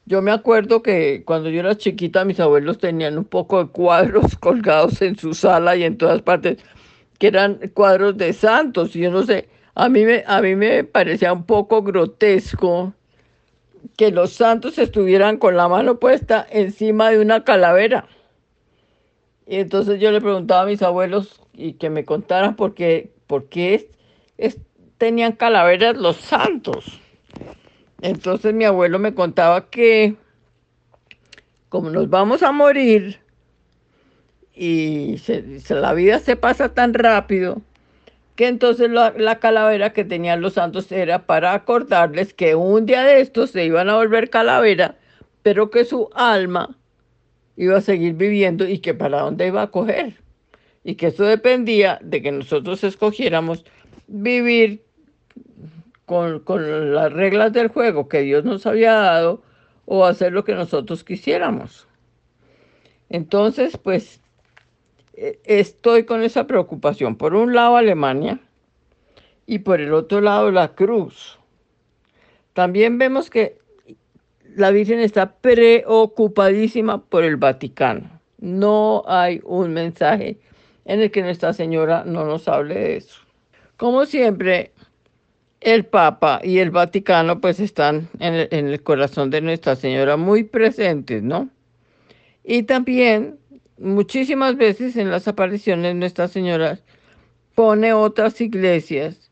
[0.07, 4.37] Yo me acuerdo que cuando yo era chiquita mis abuelos tenían un poco de cuadros
[4.41, 6.59] colgados en su sala y en todas partes,
[7.19, 8.97] que eran cuadros de santos.
[8.97, 12.93] Y yo no sé, a mí me, a mí me parecía un poco grotesco
[13.97, 18.07] que los santos estuvieran con la mano puesta encima de una calavera.
[19.47, 23.49] Y entonces yo le preguntaba a mis abuelos y que me contaran por qué, por
[23.49, 23.91] qué
[24.99, 27.01] tenían calaveras los santos.
[28.01, 30.15] Entonces mi abuelo me contaba que
[31.69, 33.19] como nos vamos a morir
[34.55, 35.17] y
[35.71, 37.63] la vida se pasa tan rápido,
[38.45, 43.51] entonces la, calavera que tenían los santos era para acordarles que un día de estos
[43.51, 44.97] se iban a volver calavera,
[45.43, 46.79] pero que su alma
[47.57, 50.15] iba a seguir viviendo y que para dónde iba a coger.
[50.85, 53.65] Y que eso dependía de que nosotros escogiéramos
[54.09, 54.83] vivir
[56.07, 59.43] con, con las reglas del juego que Dios nos había dado
[59.85, 61.87] o hacer lo que nosotros quisiéramos.
[63.11, 64.22] Entonces, pues
[65.15, 67.17] estoy con esa preocupación.
[67.17, 68.41] Por un lado Alemania
[69.47, 71.39] y por el otro lado la cruz.
[72.53, 73.59] También vemos que
[74.55, 78.21] la Virgen está preocupadísima por el Vaticano.
[78.39, 80.39] No hay un mensaje
[80.85, 83.21] en el que Nuestra Señora no nos hable de eso.
[83.77, 84.73] Como siempre,
[85.61, 90.17] el Papa y el Vaticano pues están en el, en el corazón de Nuestra Señora
[90.17, 91.49] muy presentes, ¿no?
[92.45, 93.39] Y también
[93.79, 96.79] muchísimas veces en las apariciones Nuestra Señora
[97.55, 99.31] pone otras iglesias,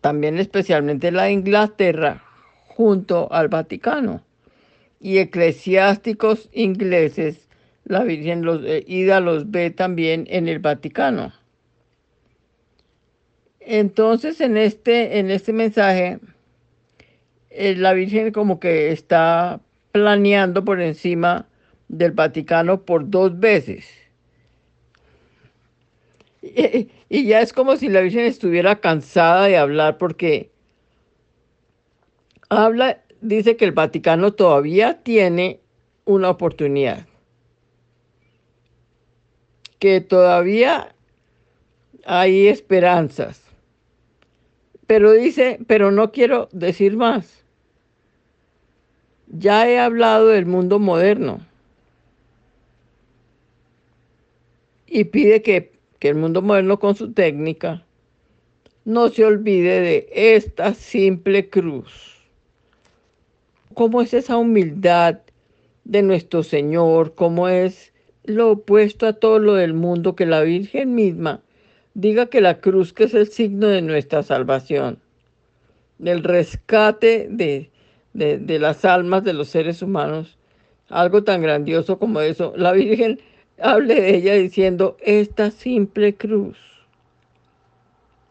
[0.00, 2.22] también especialmente la Inglaterra,
[2.68, 4.22] junto al Vaticano.
[5.00, 7.48] Y eclesiásticos ingleses,
[7.84, 11.32] la Virgen los, eh, Ida los ve también en el Vaticano.
[13.60, 16.18] Entonces, en este, en este mensaje,
[17.50, 19.60] eh, la Virgen como que está
[19.92, 21.46] planeando por encima
[21.88, 23.86] del Vaticano por dos veces.
[27.08, 30.50] Y, ya es como si la Virgen estuviera cansada de hablar porque
[32.48, 35.60] habla, dice que el Vaticano todavía tiene
[36.04, 37.06] una oportunidad,
[39.78, 40.94] que todavía
[42.04, 43.42] hay esperanzas.
[44.86, 47.44] Pero dice, pero no quiero decir más.
[49.28, 51.40] Ya he hablado del mundo moderno.
[54.96, 57.84] Y pide que, el mundo moderno con su técnica
[58.84, 62.16] no se olvide de esta simple cruz.
[63.74, 65.18] ¿Cómo es esa humildad
[65.84, 67.14] de nuestro Señor?
[67.14, 67.92] ¿Cómo es
[68.24, 71.42] lo opuesto a todo lo del mundo que la Virgen misma
[71.94, 74.98] diga que la cruz que es el signo de nuestra salvación,
[75.98, 77.68] del rescate de,
[78.14, 80.38] de, de las almas de los seres humanos,
[80.88, 82.54] algo tan grandioso como eso.
[82.56, 83.18] La Virgen
[83.60, 86.58] hable de ella diciendo esta simple cruz.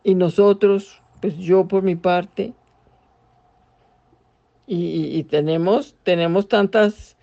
[0.03, 2.53] Y nosotros, pues yo por mi parte,
[4.67, 7.15] y, tenemos, tenemos tantos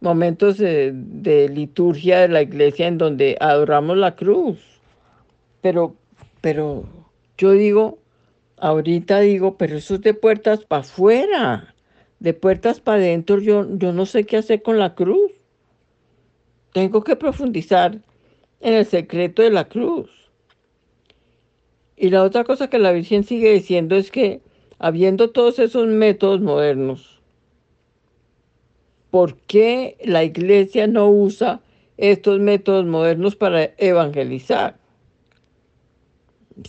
[0.00, 4.58] momentos de, liturgia de la iglesia en donde adoramos la cruz.
[5.62, 5.96] Pero,
[6.40, 6.84] pero
[7.38, 7.98] yo digo,
[8.58, 11.74] ahorita digo, pero eso es de puertas para afuera,
[12.20, 15.32] de puertas para adentro, yo, yo no sé qué hacer con la cruz.
[16.76, 18.02] Tengo que profundizar
[18.60, 20.10] en el secreto de la cruz.
[21.96, 24.42] Y la otra cosa que la Virgen sigue diciendo es que
[24.78, 27.22] habiendo todos esos métodos modernos,
[29.10, 31.62] ¿por qué la iglesia no usa
[31.96, 34.76] estos métodos modernos para evangelizar?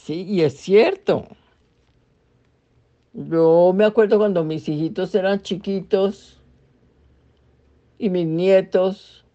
[0.01, 1.27] Sí, y es cierto.
[3.11, 6.39] Yo me acuerdo cuando mis hijitos eran chiquitos
[7.99, 9.25] y mis nietos,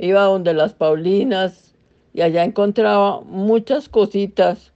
[0.00, 1.74] iba donde las Paulinas
[2.14, 4.72] y allá encontraba muchas cositas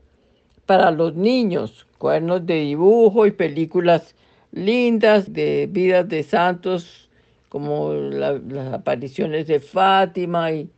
[0.66, 4.14] para los niños, cuadernos de dibujo y películas
[4.52, 7.08] lindas de vidas de santos,
[7.48, 10.68] como las apariciones de Fátima y,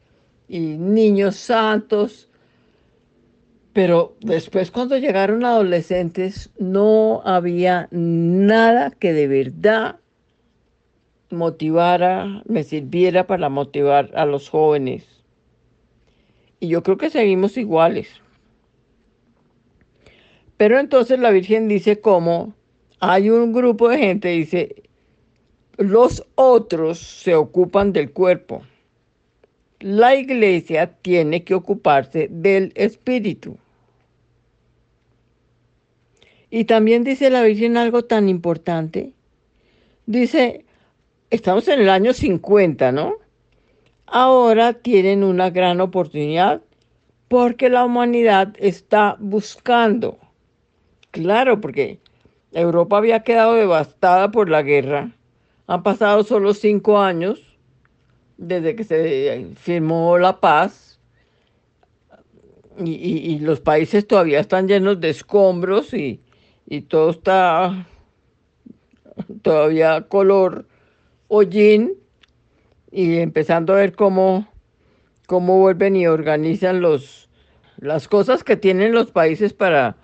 [0.49, 2.29] y niños santos.
[3.73, 9.97] Pero después cuando llegaron adolescentes no había nada que de verdad
[11.31, 15.05] motivara, me sirviera para motivar a los jóvenes.
[16.61, 18.09] Y yo creo que seguimos iguales.
[20.57, 22.55] Pero entonces la Virgen dice cómo
[23.01, 24.83] hay un grupo de gente, dice,
[25.77, 28.63] los otros se ocupan del cuerpo.
[29.81, 33.59] La iglesia tiene que ocuparse del espíritu.
[36.51, 39.13] Y también dice la Virgen algo tan importante.
[40.07, 40.66] Dice,
[41.31, 43.15] estamos en el año 50, ¿no?
[44.07, 46.63] Ahora tienen una gran oportunidad
[47.29, 50.19] porque la humanidad está buscando.
[51.11, 51.99] Claro, porque
[52.53, 55.11] Europa había quedado devastada por la guerra.
[55.67, 57.43] Han pasado solo cinco años
[58.37, 61.01] desde que se firmó la paz
[62.79, 66.21] y, los países todavía están llenos de escombros y
[66.89, 67.87] todo está
[69.43, 70.67] todavía color
[71.29, 71.95] hollín
[72.91, 74.49] y empezando a ver cómo,
[75.27, 77.29] cómo vuelven y organizan los,
[77.79, 79.97] las cosas que tienen los países para,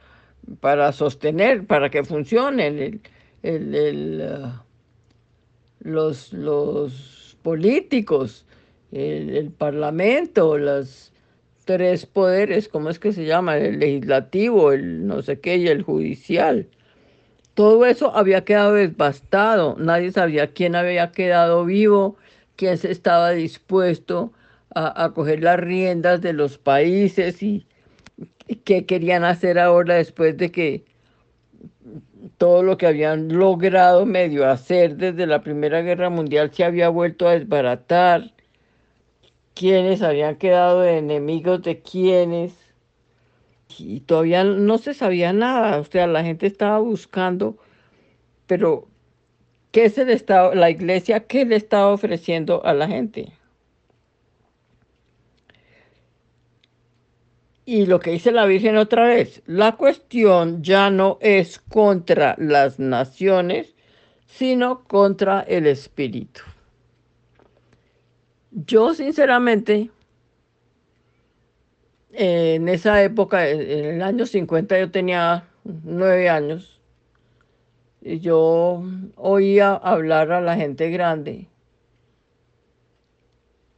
[0.61, 3.01] para sostener, para que funcionen.
[3.43, 4.63] El, uh,
[5.81, 8.47] los, los políticos,
[8.93, 11.13] el, el, parlamento, los
[11.65, 13.57] tres poderes, ¿cómo es que se llama?
[13.57, 16.69] El legislativo, el no sé qué y el judicial.
[17.55, 22.17] Todo eso había quedado devastado, nadie sabía quién había quedado vivo,
[22.57, 24.33] quién se estaba dispuesto
[24.75, 27.67] a, coger las riendas de los países y,
[28.65, 30.85] qué querían hacer ahora después de que
[32.39, 37.29] todo lo que habían logrado medio hacer desde la Primera Guerra Mundial se había vuelto
[37.29, 38.33] a desbaratar,
[39.55, 42.62] quiénes habían quedado enemigos de quiénes
[43.79, 47.57] y todavía no se sabía nada, o sea, la gente estaba buscando,
[48.47, 48.89] pero
[49.71, 53.33] ¿qué es el Estado, la iglesia, qué le estaba ofreciendo a la gente?
[57.65, 62.79] Y lo que dice la Virgen otra vez, la cuestión ya no es contra las
[62.79, 63.75] naciones,
[64.27, 66.41] sino contra el espíritu.
[68.51, 69.91] Yo sinceramente
[72.13, 76.81] en esa época, en el año 50, yo tenía nueve años.
[78.01, 78.83] Y yo
[79.17, 81.49] oía hablar a la gente grande.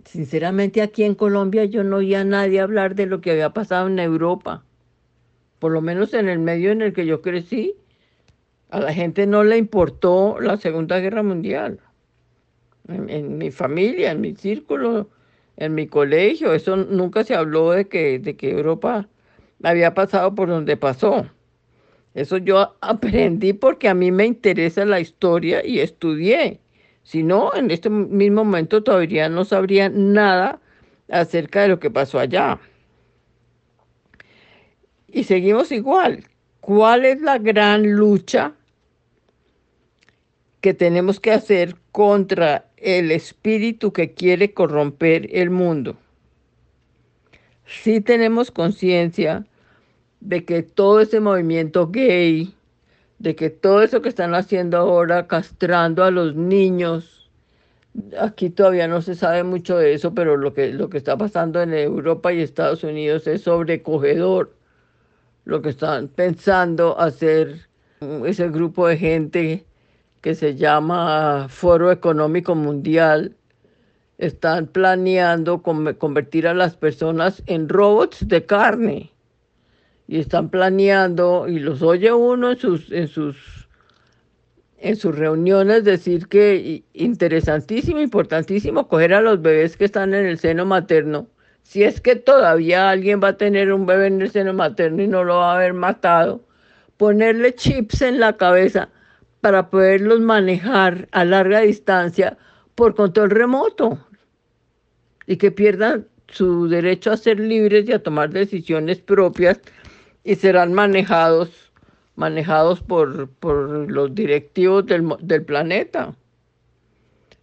[0.04, 3.88] Sinceramente, aquí en Colombia yo no oía a nadie hablar de lo que había pasado
[3.88, 4.64] en Europa.
[5.58, 7.74] Por lo menos en el medio en el que yo crecí,
[8.70, 11.80] a la gente no le importó la Segunda Guerra Mundial.
[12.88, 15.08] En, en mi familia, en mi círculo,
[15.56, 16.52] en mi colegio.
[16.52, 19.08] Eso nunca se habló de que, de que Europa
[19.62, 21.26] había pasado por donde pasó.
[22.14, 26.60] Eso yo aprendí porque a mí me interesa la historia y estudié.
[27.02, 30.60] Si no, en este mismo momento todavía no sabría nada
[31.10, 32.58] acerca de lo que pasó allá.
[35.08, 36.24] Y seguimos igual.
[36.60, 38.54] ¿Cuál es la gran lucha
[40.64, 45.98] que tenemos que hacer contra el espíritu que quiere corromper el mundo.
[47.66, 49.44] Sí tenemos conciencia
[50.20, 52.54] de que todo ese movimiento gay,
[53.18, 57.30] de que todo eso que están haciendo ahora, castrando a los niños,
[58.18, 61.60] aquí todavía no se sabe mucho de eso, pero lo que, lo que está pasando
[61.60, 64.54] en Europa y Estados Unidos es sobrecogedor.
[65.44, 67.68] Lo que están pensando hacer
[68.24, 69.66] ese grupo de gente
[70.24, 73.36] que se llama Foro Económico Mundial,
[74.16, 79.12] están planeando convertir a las personas en robots de carne.
[80.08, 83.68] Y están planeando, y los oye uno en sus, en sus,
[84.78, 90.38] en sus reuniones decir que interesantísimo, importantísimo, coger a los bebés que están en el
[90.38, 91.26] seno materno,
[91.64, 95.06] si es que todavía alguien va a tener un bebé en el seno materno y
[95.06, 96.42] no lo va a haber matado,
[96.96, 98.88] ponerle chips en la cabeza
[99.44, 102.38] para poderlos manejar a larga distancia
[102.74, 103.98] por control remoto
[105.26, 109.60] y que pierdan su derecho a ser libres y a tomar decisiones propias
[110.24, 111.70] y serán manejados,
[112.16, 116.16] manejados por, por los directivos del, del planeta.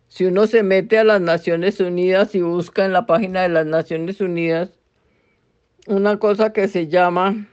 [0.07, 3.67] Si uno se mete a las Naciones Unidas y busca en la página de las
[3.67, 4.71] Naciones Unidas
[5.85, 7.47] una cosa que se llama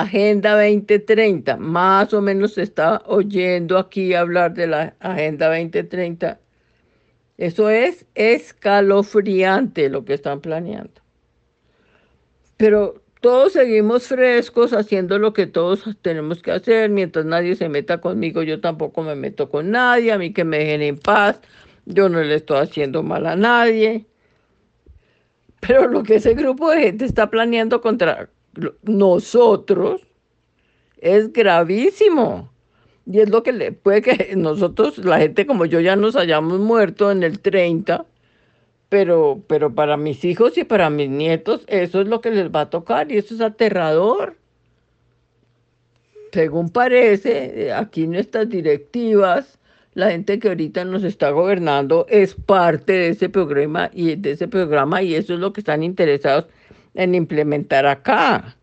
[0.00, 6.40] Agenda 2030, más o menos se está oyendo aquí hablar de la Agenda 2030.
[7.36, 11.00] Eso es escalofriante lo que están planeando.
[12.56, 16.90] Pero todos seguimos frescos haciendo lo que todos tenemos que hacer.
[16.90, 20.12] Mientras nadie se meta conmigo, yo tampoco me meto con nadie.
[20.12, 21.40] A mí que me dejen en paz.
[21.86, 24.06] Yo no le estoy haciendo mal a nadie.
[25.60, 28.28] Pero lo que ese grupo de gente está planeando contra
[28.82, 30.02] nosotros
[30.98, 32.50] es gravísimo.
[33.06, 36.58] Y es lo que le puede que nosotros, la gente como yo, ya nos hayamos
[36.58, 38.06] muerto en el 30
[38.94, 42.60] pero, pero para mis hijos y para mis nietos eso es lo que les va
[42.60, 44.36] a tocar y eso es aterrador.
[46.32, 49.58] Según parece, aquí nuestras directivas,
[49.94, 54.46] la gente que ahorita nos está gobernando es parte de ese programa y de ese
[54.46, 56.46] programa y eso es lo que están interesados
[56.94, 58.56] en implementar acá.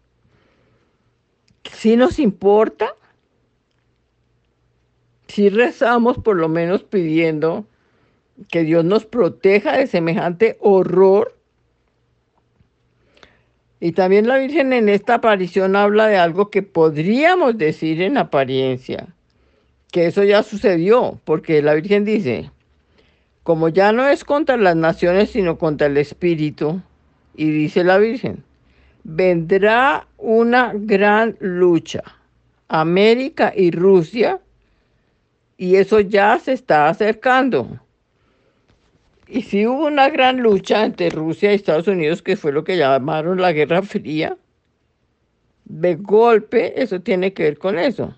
[1.72, 2.96] Si nos importa,
[5.28, 7.66] si rezamos por lo menos pidiendo
[8.50, 11.38] que Dios nos proteja de semejante horror.
[13.80, 19.08] Y también la Virgen en esta aparición habla de algo que podríamos decir en apariencia,
[19.92, 22.52] que eso ya sucedió, porque la Virgen dice,
[23.44, 26.82] como ya no es contra las naciones, sino contra el Espíritu,
[27.36, 28.44] y dice la Virgen,
[29.04, 32.04] vendrá una gran lucha,
[32.68, 34.40] América y Rusia,
[35.58, 37.80] y eso ya se está acercando.
[39.28, 42.78] Y sí hubo una gran lucha entre Rusia y Estados Unidos, que fue lo que
[42.78, 44.38] llamaron la Guerra Fría.
[45.64, 48.14] De golpe, eso tiene que ver con eso.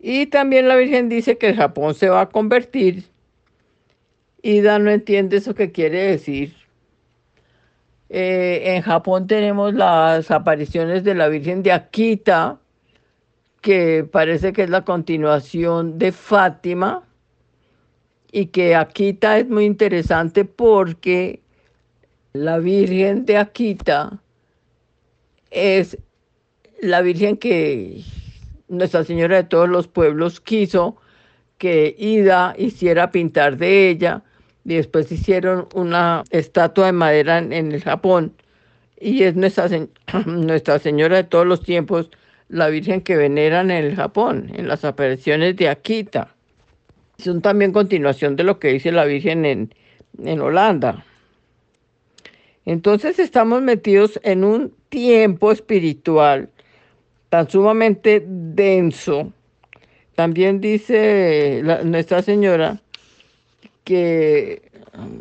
[0.00, 3.04] Y también la Virgen dice que Japón se va a convertir.
[4.42, 6.61] Ida no entiende eso que quiere decir.
[8.14, 12.60] Eh, en Japón tenemos las apariciones de la Virgen de Akita,
[13.62, 17.04] que parece que es la continuación de Fátima
[18.30, 21.40] y que Akita es muy interesante porque
[22.34, 24.20] la Virgen de Akita
[25.50, 25.96] es
[26.82, 28.02] la Virgen que
[28.68, 30.96] Nuestra Señora de todos los pueblos quiso
[31.56, 34.22] que Ida hiciera pintar de ella
[34.64, 38.34] y después hicieron una estatua de madera en, el Japón
[39.00, 42.10] y es nuestra, Señora de todos los tiempos,
[42.48, 46.34] la Virgen que veneran en el Japón, en las apariciones de Akita
[47.18, 49.74] son también continuación de lo que dice la Virgen en,
[50.22, 51.04] en Holanda.
[52.64, 56.48] Entonces estamos metidos en un tiempo espiritual
[57.28, 59.32] tan sumamente denso.
[60.14, 62.80] También dice Nuestra Señora
[63.84, 64.70] que,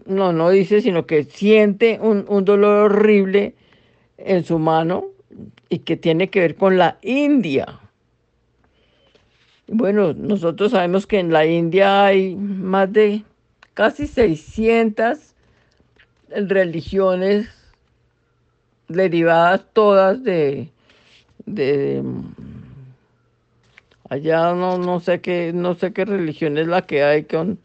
[0.06, 3.56] no, no dice, sino que siente un, un dolor horrible
[4.18, 5.06] en su mano
[5.70, 7.80] y que tiene que ver con la India.
[9.68, 13.24] Bueno, nosotros sabemos que en la India hay más de
[13.74, 15.34] casi 600
[16.30, 17.48] religiones
[18.88, 20.70] derivadas todas de,
[21.46, 22.04] de
[24.10, 27.60] allá no, no sé qué no sé qué religión es la que hay con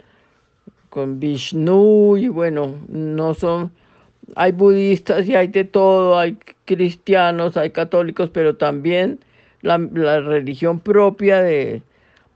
[0.96, 3.70] con Vishnu y bueno no son
[4.34, 9.20] hay budistas y hay de todo hay cristianos hay católicos pero también
[9.60, 9.76] la
[10.20, 11.82] religión propia de,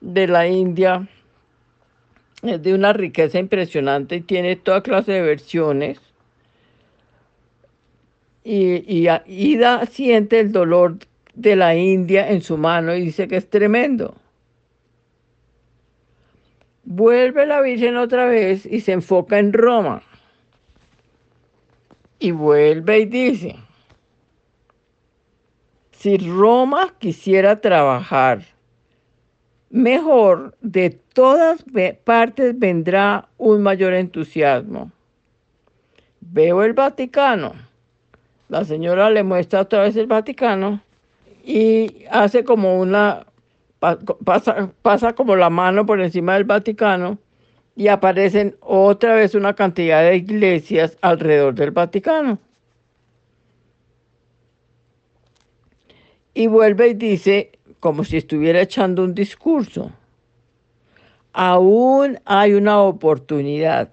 [0.02, 1.08] de la India
[2.42, 5.98] es de una riqueza impresionante y tiene toda clase de versiones.
[8.44, 10.98] Y, y Ida siente el dolor
[11.34, 14.14] de la India en su mano y dice que es tremendo.
[16.92, 20.02] Vuelve la Virgen otra vez y se enfoca en Roma.
[22.18, 23.54] Y vuelve y dice,
[25.92, 28.42] si Roma quisiera trabajar
[29.70, 31.64] mejor de todas
[32.02, 34.90] partes vendrá un mayor entusiasmo.
[36.20, 37.52] Veo el Vaticano.
[38.48, 40.82] La señora le muestra otra vez el Vaticano
[41.44, 43.26] y hace como una,
[43.80, 47.18] pasa, pasa como la mano por encima del Vaticano
[47.76, 52.38] y aparecen otra vez una cantidad de iglesias alrededor del Vaticano.
[56.34, 59.90] Y vuelve y dice, como si estuviera echando un discurso,
[61.32, 63.88] aún hay una oportunidad.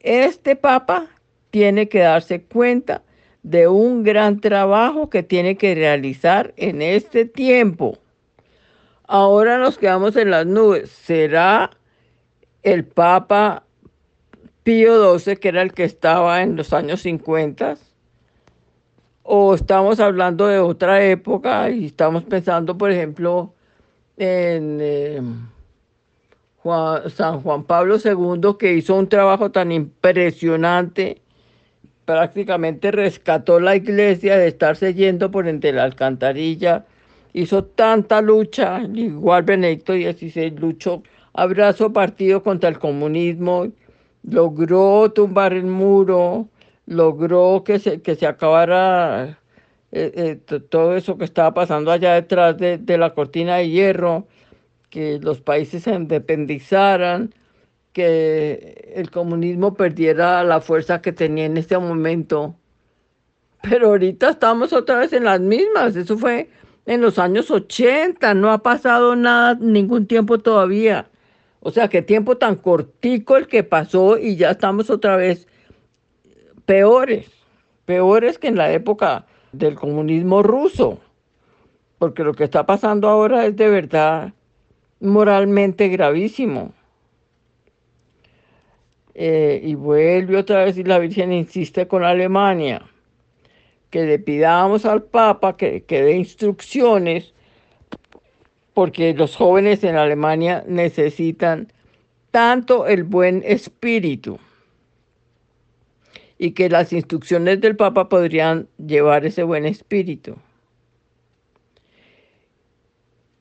[0.00, 1.06] Este Papa
[1.50, 3.02] tiene que darse cuenta
[3.42, 7.98] de un gran trabajo que tiene que realizar en este tiempo.
[9.08, 10.90] Ahora nos quedamos en las nubes.
[10.90, 11.70] ¿Será
[12.62, 13.64] el Papa
[14.62, 17.76] Pío XII, que era el que estaba en los años 50?
[19.22, 23.54] ¿O estamos hablando de otra época y estamos pensando, por ejemplo,
[24.18, 25.22] en eh,
[27.08, 31.22] San Juan Pablo II, que hizo un trabajo tan impresionante?
[32.08, 36.86] prácticamente rescató la iglesia de estarse yendo por entre la alcantarilla,
[37.40, 41.02] hizo tanta lucha, igual Benedicto XVI luchó
[41.34, 43.68] abrazo partido contra el comunismo,
[44.24, 46.48] logró tumbar el muro,
[46.86, 49.38] logró que se, que se acabara
[49.92, 54.26] eh, eh, todo eso que estaba pasando allá detrás de, de la cortina de hierro,
[54.90, 57.34] que los países se independizaran,
[57.92, 62.56] que el comunismo perdiera la fuerza que tenía en este momento.
[63.62, 65.96] Pero ahorita estamos otra vez en las mismas.
[65.96, 66.48] Eso fue
[66.88, 68.34] en los años 80.
[68.34, 71.06] No ha pasado nada, ningún tiempo todavía.
[71.60, 75.46] O sea, qué tiempo tan cortico el que pasó y ya estamos otra vez
[76.64, 77.30] peores.
[77.84, 80.98] Peores que en la época del comunismo ruso.
[81.98, 84.32] Porque lo que está pasando ahora es de verdad
[85.00, 86.72] moralmente gravísimo.
[89.14, 92.82] Eh, y vuelve otra vez y la Virgen insiste con Alemania,
[93.90, 97.32] que le pidamos al Papa que, que dé instrucciones,
[98.74, 101.72] porque los jóvenes en Alemania necesitan
[102.30, 104.38] tanto el buen espíritu
[106.38, 110.36] y que las instrucciones del Papa podrían llevar ese buen espíritu.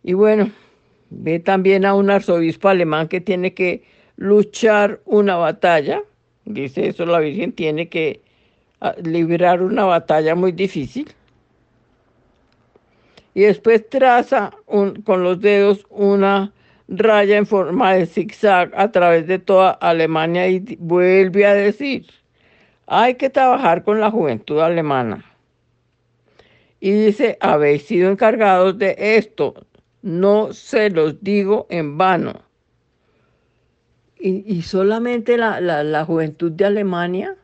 [0.03, 0.51] Y bueno,
[1.09, 3.83] ve también a un arzobispo alemán que tiene que
[4.15, 6.01] luchar una batalla,
[6.45, 8.21] dice eso la Virgen, tiene que
[9.03, 11.11] librar una batalla muy difícil.
[13.33, 16.51] Y después traza con los dedos una
[16.87, 22.07] raya en forma de zigzag a través de toda Alemania y vuelve a decir,
[22.87, 25.23] hay que trabajar con la juventud alemana.
[26.79, 29.53] Y dice, habéis sido encargados de esto,
[30.01, 32.47] no se los digo en vano
[34.19, 37.35] y, solamente la, la, juventud de Alemania.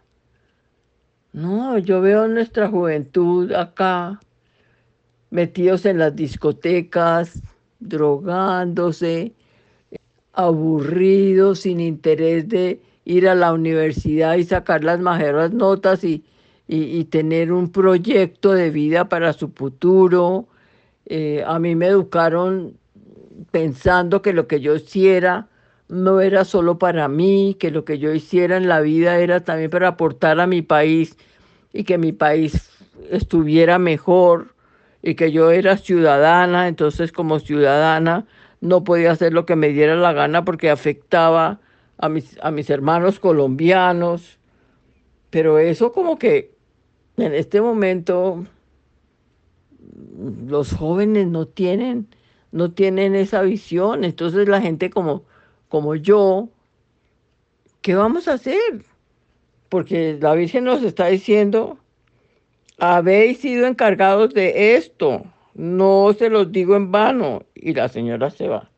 [1.34, 4.20] No, yo veo nuestra juventud acá
[5.32, 7.42] metidos en las discotecas,
[7.80, 9.34] drogándose,
[10.34, 16.24] aburridos, sin interés de ir a la universidad y sacar las mejores notas y,
[16.68, 20.48] y, tener un proyecto de vida para su futuro.
[21.08, 22.78] Eh, a mí me educaron
[23.50, 25.48] pensando que lo que yo hiciera
[25.94, 29.70] no era solo para mí, que lo que yo hiciera en la vida era también
[29.70, 31.16] para aportar a mi país
[31.72, 32.70] y que mi país
[33.12, 34.56] estuviera mejor
[35.04, 38.26] y que yo era ciudadana, entonces como ciudadana
[38.60, 41.60] no podía hacer lo que me diera la gana porque afectaba
[41.98, 44.40] a mis, a mis hermanos colombianos.
[45.30, 46.56] Pero eso como que
[47.18, 48.46] en este momento
[50.48, 52.08] los jóvenes no tienen,
[52.52, 54.04] no tienen esa visión.
[54.06, 55.24] Entonces la gente como
[55.74, 56.50] como yo,
[57.82, 58.86] ¿qué vamos a hacer?
[59.70, 61.80] Porque la Virgen nos está diciendo,
[62.78, 65.24] habéis sido encargados de esto,
[65.56, 67.42] no se los digo en vano.
[67.56, 68.70] Y la señora se va.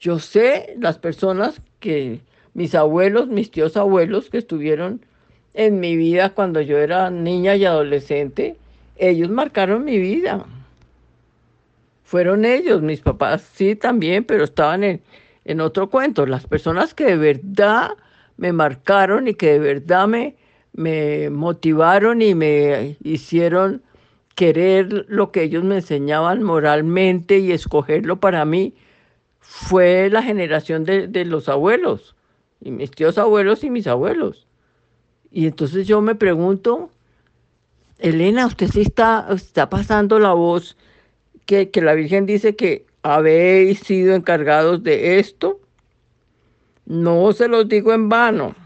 [0.00, 2.18] Yo sé las personas que,
[2.54, 5.06] mis abuelos, mis tíos abuelos que estuvieron
[5.54, 8.56] en mi vida cuando yo era niña y adolescente,
[8.96, 10.44] ellos marcaron mi vida.
[12.02, 15.00] Fueron ellos, mis papás sí también, pero estaban en,
[15.46, 17.92] en otro cuento, las personas que de verdad
[18.36, 20.36] me marcaron y que de verdad me,
[20.72, 23.82] me motivaron y me hicieron
[24.34, 28.74] querer lo que ellos me enseñaban moralmente y escogerlo para mí,
[29.40, 32.16] fue la generación de, de los abuelos,
[32.60, 34.46] y mis tíos abuelos y mis abuelos.
[35.30, 36.90] Y entonces yo me pregunto,
[37.98, 40.76] Elena, usted sí está, está pasando la voz
[41.46, 45.60] que, que la Virgen dice que habéis sido encargados de esto.
[46.86, 48.56] No se los digo en vano.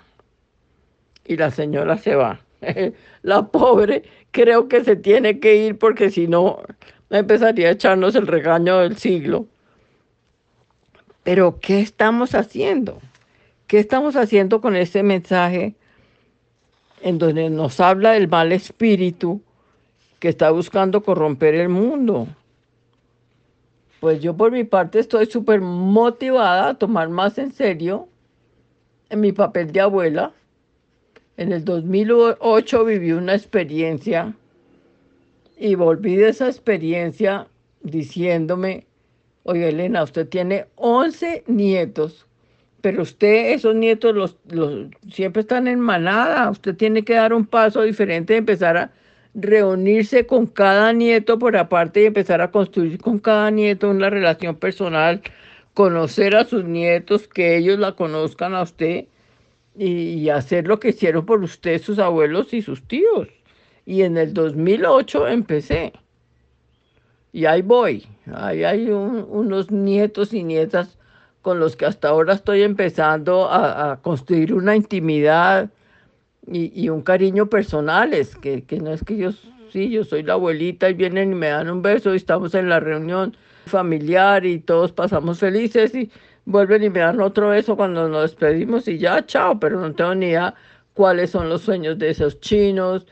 [1.26, 2.40] Y la señora se va.
[3.22, 6.62] la pobre creo que se tiene que ir porque si no
[7.10, 9.46] empezaría a echarnos el regaño del siglo.
[11.22, 12.98] Pero ¿qué estamos haciendo?
[13.66, 15.74] ¿Qué estamos haciendo con este mensaje
[17.02, 19.42] en donde nos habla del mal espíritu
[20.18, 22.26] que está buscando corromper el mundo?
[24.00, 28.08] Pues yo por mi parte estoy súper motivada a tomar más en serio
[29.10, 30.32] en mi papel de abuela.
[31.36, 34.34] En el 2008 viví una experiencia
[35.58, 37.46] y volví de esa experiencia
[37.82, 38.86] diciéndome,
[39.42, 42.26] oye Elena, usted tiene 11 nietos
[42.80, 46.50] pero usted, esos nietos, los, los, siempre están en manada.
[46.50, 48.90] Usted tiene que dar un paso diferente, empezar a
[49.34, 54.56] reunirse con cada nieto por aparte y empezar a construir con cada nieto una relación
[54.56, 55.22] personal,
[55.74, 59.06] conocer a sus nietos, que ellos la conozcan a usted
[59.76, 63.28] y, hacer lo que hicieron por usted sus abuelos y sus tíos.
[63.86, 65.92] Y en el 2008 empecé.
[67.32, 68.06] Y ahí voy.
[68.32, 70.98] Ahí hay unos nietos y nietas
[71.42, 75.70] con los que hasta ahora estoy empezando a, construir una intimidad
[76.52, 79.30] y, un cariño personales, que, que no es que yo,
[79.72, 82.68] sí, yo soy la abuelita y vienen y me dan un beso y estamos en
[82.68, 83.36] la reunión
[83.66, 86.10] familiar y todos pasamos felices y
[86.44, 90.14] vuelven y me dan otro beso cuando nos despedimos y ya, chao, pero no tengo
[90.14, 90.54] ni idea
[90.94, 93.06] cuáles son los sueños de esos chinos,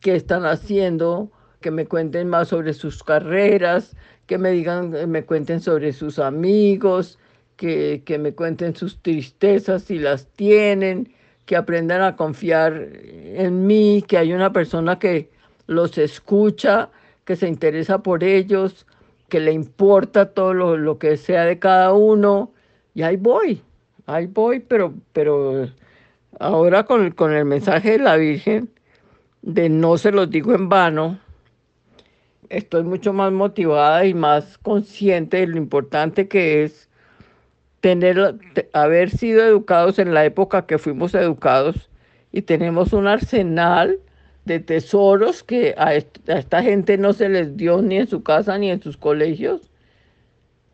[0.00, 1.30] qué están haciendo,
[1.60, 7.18] que me cuenten más sobre sus carreras, que me digan, me cuenten sobre sus amigos,
[7.56, 11.12] que, me cuenten sus tristezas si las tienen,
[11.50, 15.30] que aprendan a confiar en mí, que hay una persona que
[15.66, 16.90] los escucha,
[17.24, 18.86] que se interesa por ellos,
[19.28, 22.52] que le importa todo lo, que sea de cada uno.
[22.94, 23.62] Y ahí voy,
[24.06, 25.68] ahí voy, pero, pero
[26.38, 28.70] ahora con, con el mensaje de la Virgen,
[29.42, 31.18] de no se los digo en vano,
[32.48, 36.88] estoy mucho más motivada y más consciente de lo importante que es
[37.80, 38.36] tener,
[38.72, 41.88] haber sido educados en la época que fuimos educados
[42.32, 43.98] y tenemos un arsenal
[44.44, 48.70] de tesoros que a, esta gente no se les dio ni en su casa ni
[48.70, 49.70] en sus colegios.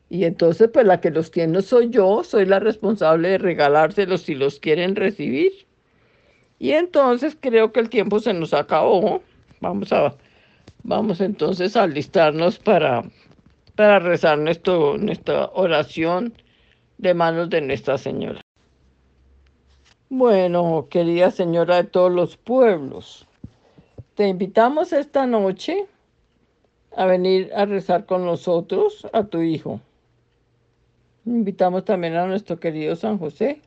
[0.09, 4.35] Y entonces, pues la que los tiene soy yo, soy la responsable de regalárselos si
[4.35, 5.53] los quieren recibir.
[6.59, 9.21] Y entonces creo que el tiempo se nos acabó.
[9.61, 10.15] Vamos a,
[10.85, 13.03] vamos entonces a alistarnos para,
[13.75, 16.33] para rezar nuestra oración
[16.99, 18.41] de manos de Nuestra Señora.
[20.09, 23.27] Bueno, querida Señora de todos los pueblos,
[24.15, 25.87] te invitamos esta noche
[26.97, 29.81] a venir a rezar con nosotros a tu Hijo.
[31.27, 33.61] Invitamos también a nuestro querido San José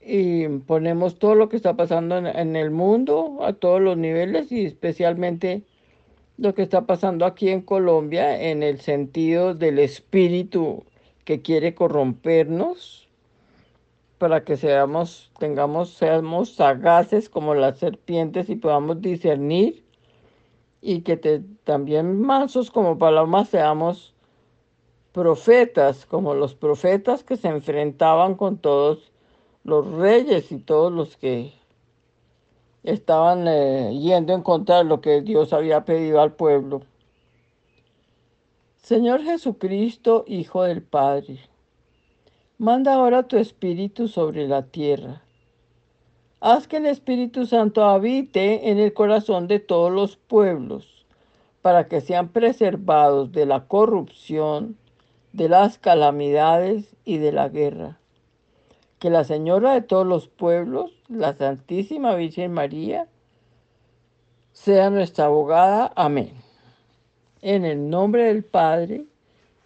[0.00, 4.64] y ponemos todo lo que está pasando en, el mundo a todos los niveles y
[4.64, 5.62] especialmente
[6.38, 10.84] lo que está pasando aquí en Colombia en el sentido del espíritu
[11.30, 13.06] que quiere corrompernos
[14.18, 19.84] para que seamos, tengamos, seamos sagaces como las serpientes y podamos discernir
[20.80, 24.12] y que también mansos como palomas seamos
[25.12, 29.12] profetas, como los profetas que se enfrentaban con todos
[29.62, 31.52] los reyes y todos los que
[32.82, 36.82] estaban eh, yendo en contra de lo que Dios había pedido al pueblo.
[38.82, 41.38] Señor Jesucristo, Hijo del Padre,
[42.56, 45.22] manda ahora tu Espíritu sobre la tierra.
[46.40, 51.04] Haz que el Espíritu Santo habite en el corazón de todos los pueblos,
[51.60, 54.76] para que sean preservados de la corrupción,
[55.34, 57.98] de las calamidades y de la guerra.
[58.98, 63.06] Que la Señora de todos los pueblos, la Santísima Virgen María,
[64.52, 65.92] sea nuestra abogada.
[65.94, 66.49] Amén.
[67.42, 69.04] En el nombre del Padre,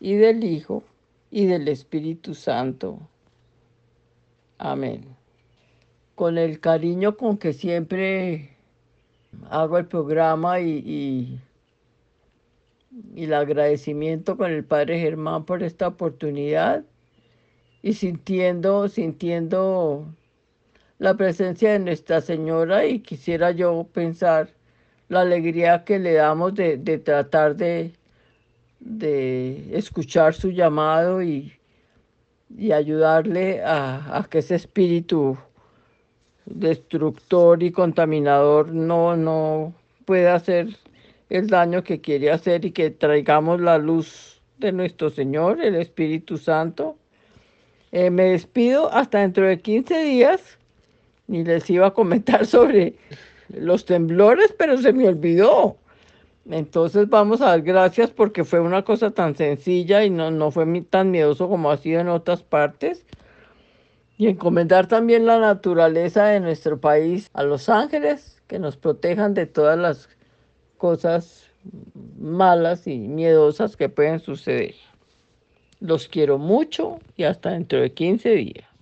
[0.01, 0.85] y del Hijo,
[1.31, 2.99] y del Espíritu Santo.
[4.59, 5.05] Amén.
[6.15, 8.57] Con el cariño con que siempre
[9.51, 11.41] hago el programa y,
[13.17, 16.85] el agradecimiento con el Padre Germán por esta oportunidad
[17.83, 20.07] y sintiendo, sintiendo
[20.99, 24.51] la presencia de Nuestra Señora y quisiera yo pensar
[25.09, 27.93] la alegría que le damos de, tratar de,
[28.81, 31.53] de, escuchar su llamado y,
[32.57, 35.37] y ayudarle a, a, que ese espíritu
[36.47, 39.75] destructor y contaminador no, no
[40.05, 40.69] pueda hacer
[41.31, 46.39] el daño que quiere hacer y que traigamos la luz de nuestro Señor, el Espíritu
[46.39, 46.97] Santo.
[47.93, 50.59] Eh, me despido hasta dentro de 15 días
[51.29, 52.95] y les iba a comentar sobre
[53.49, 55.77] los temblores, pero se me olvidó.
[56.51, 60.67] Entonces vamos a dar gracias porque fue una cosa tan sencilla y no, no fue
[60.83, 63.05] tan miedoso como ha sido en otras partes.
[64.17, 69.47] y encomendar también la naturaleza de nuestro país a los ángeles que nos protejan de
[69.47, 70.09] todas las
[70.79, 71.51] cosas
[72.19, 74.75] malas y miedosas que pueden suceder.
[75.81, 78.74] Los quiero mucho y hasta dentro de 15 días.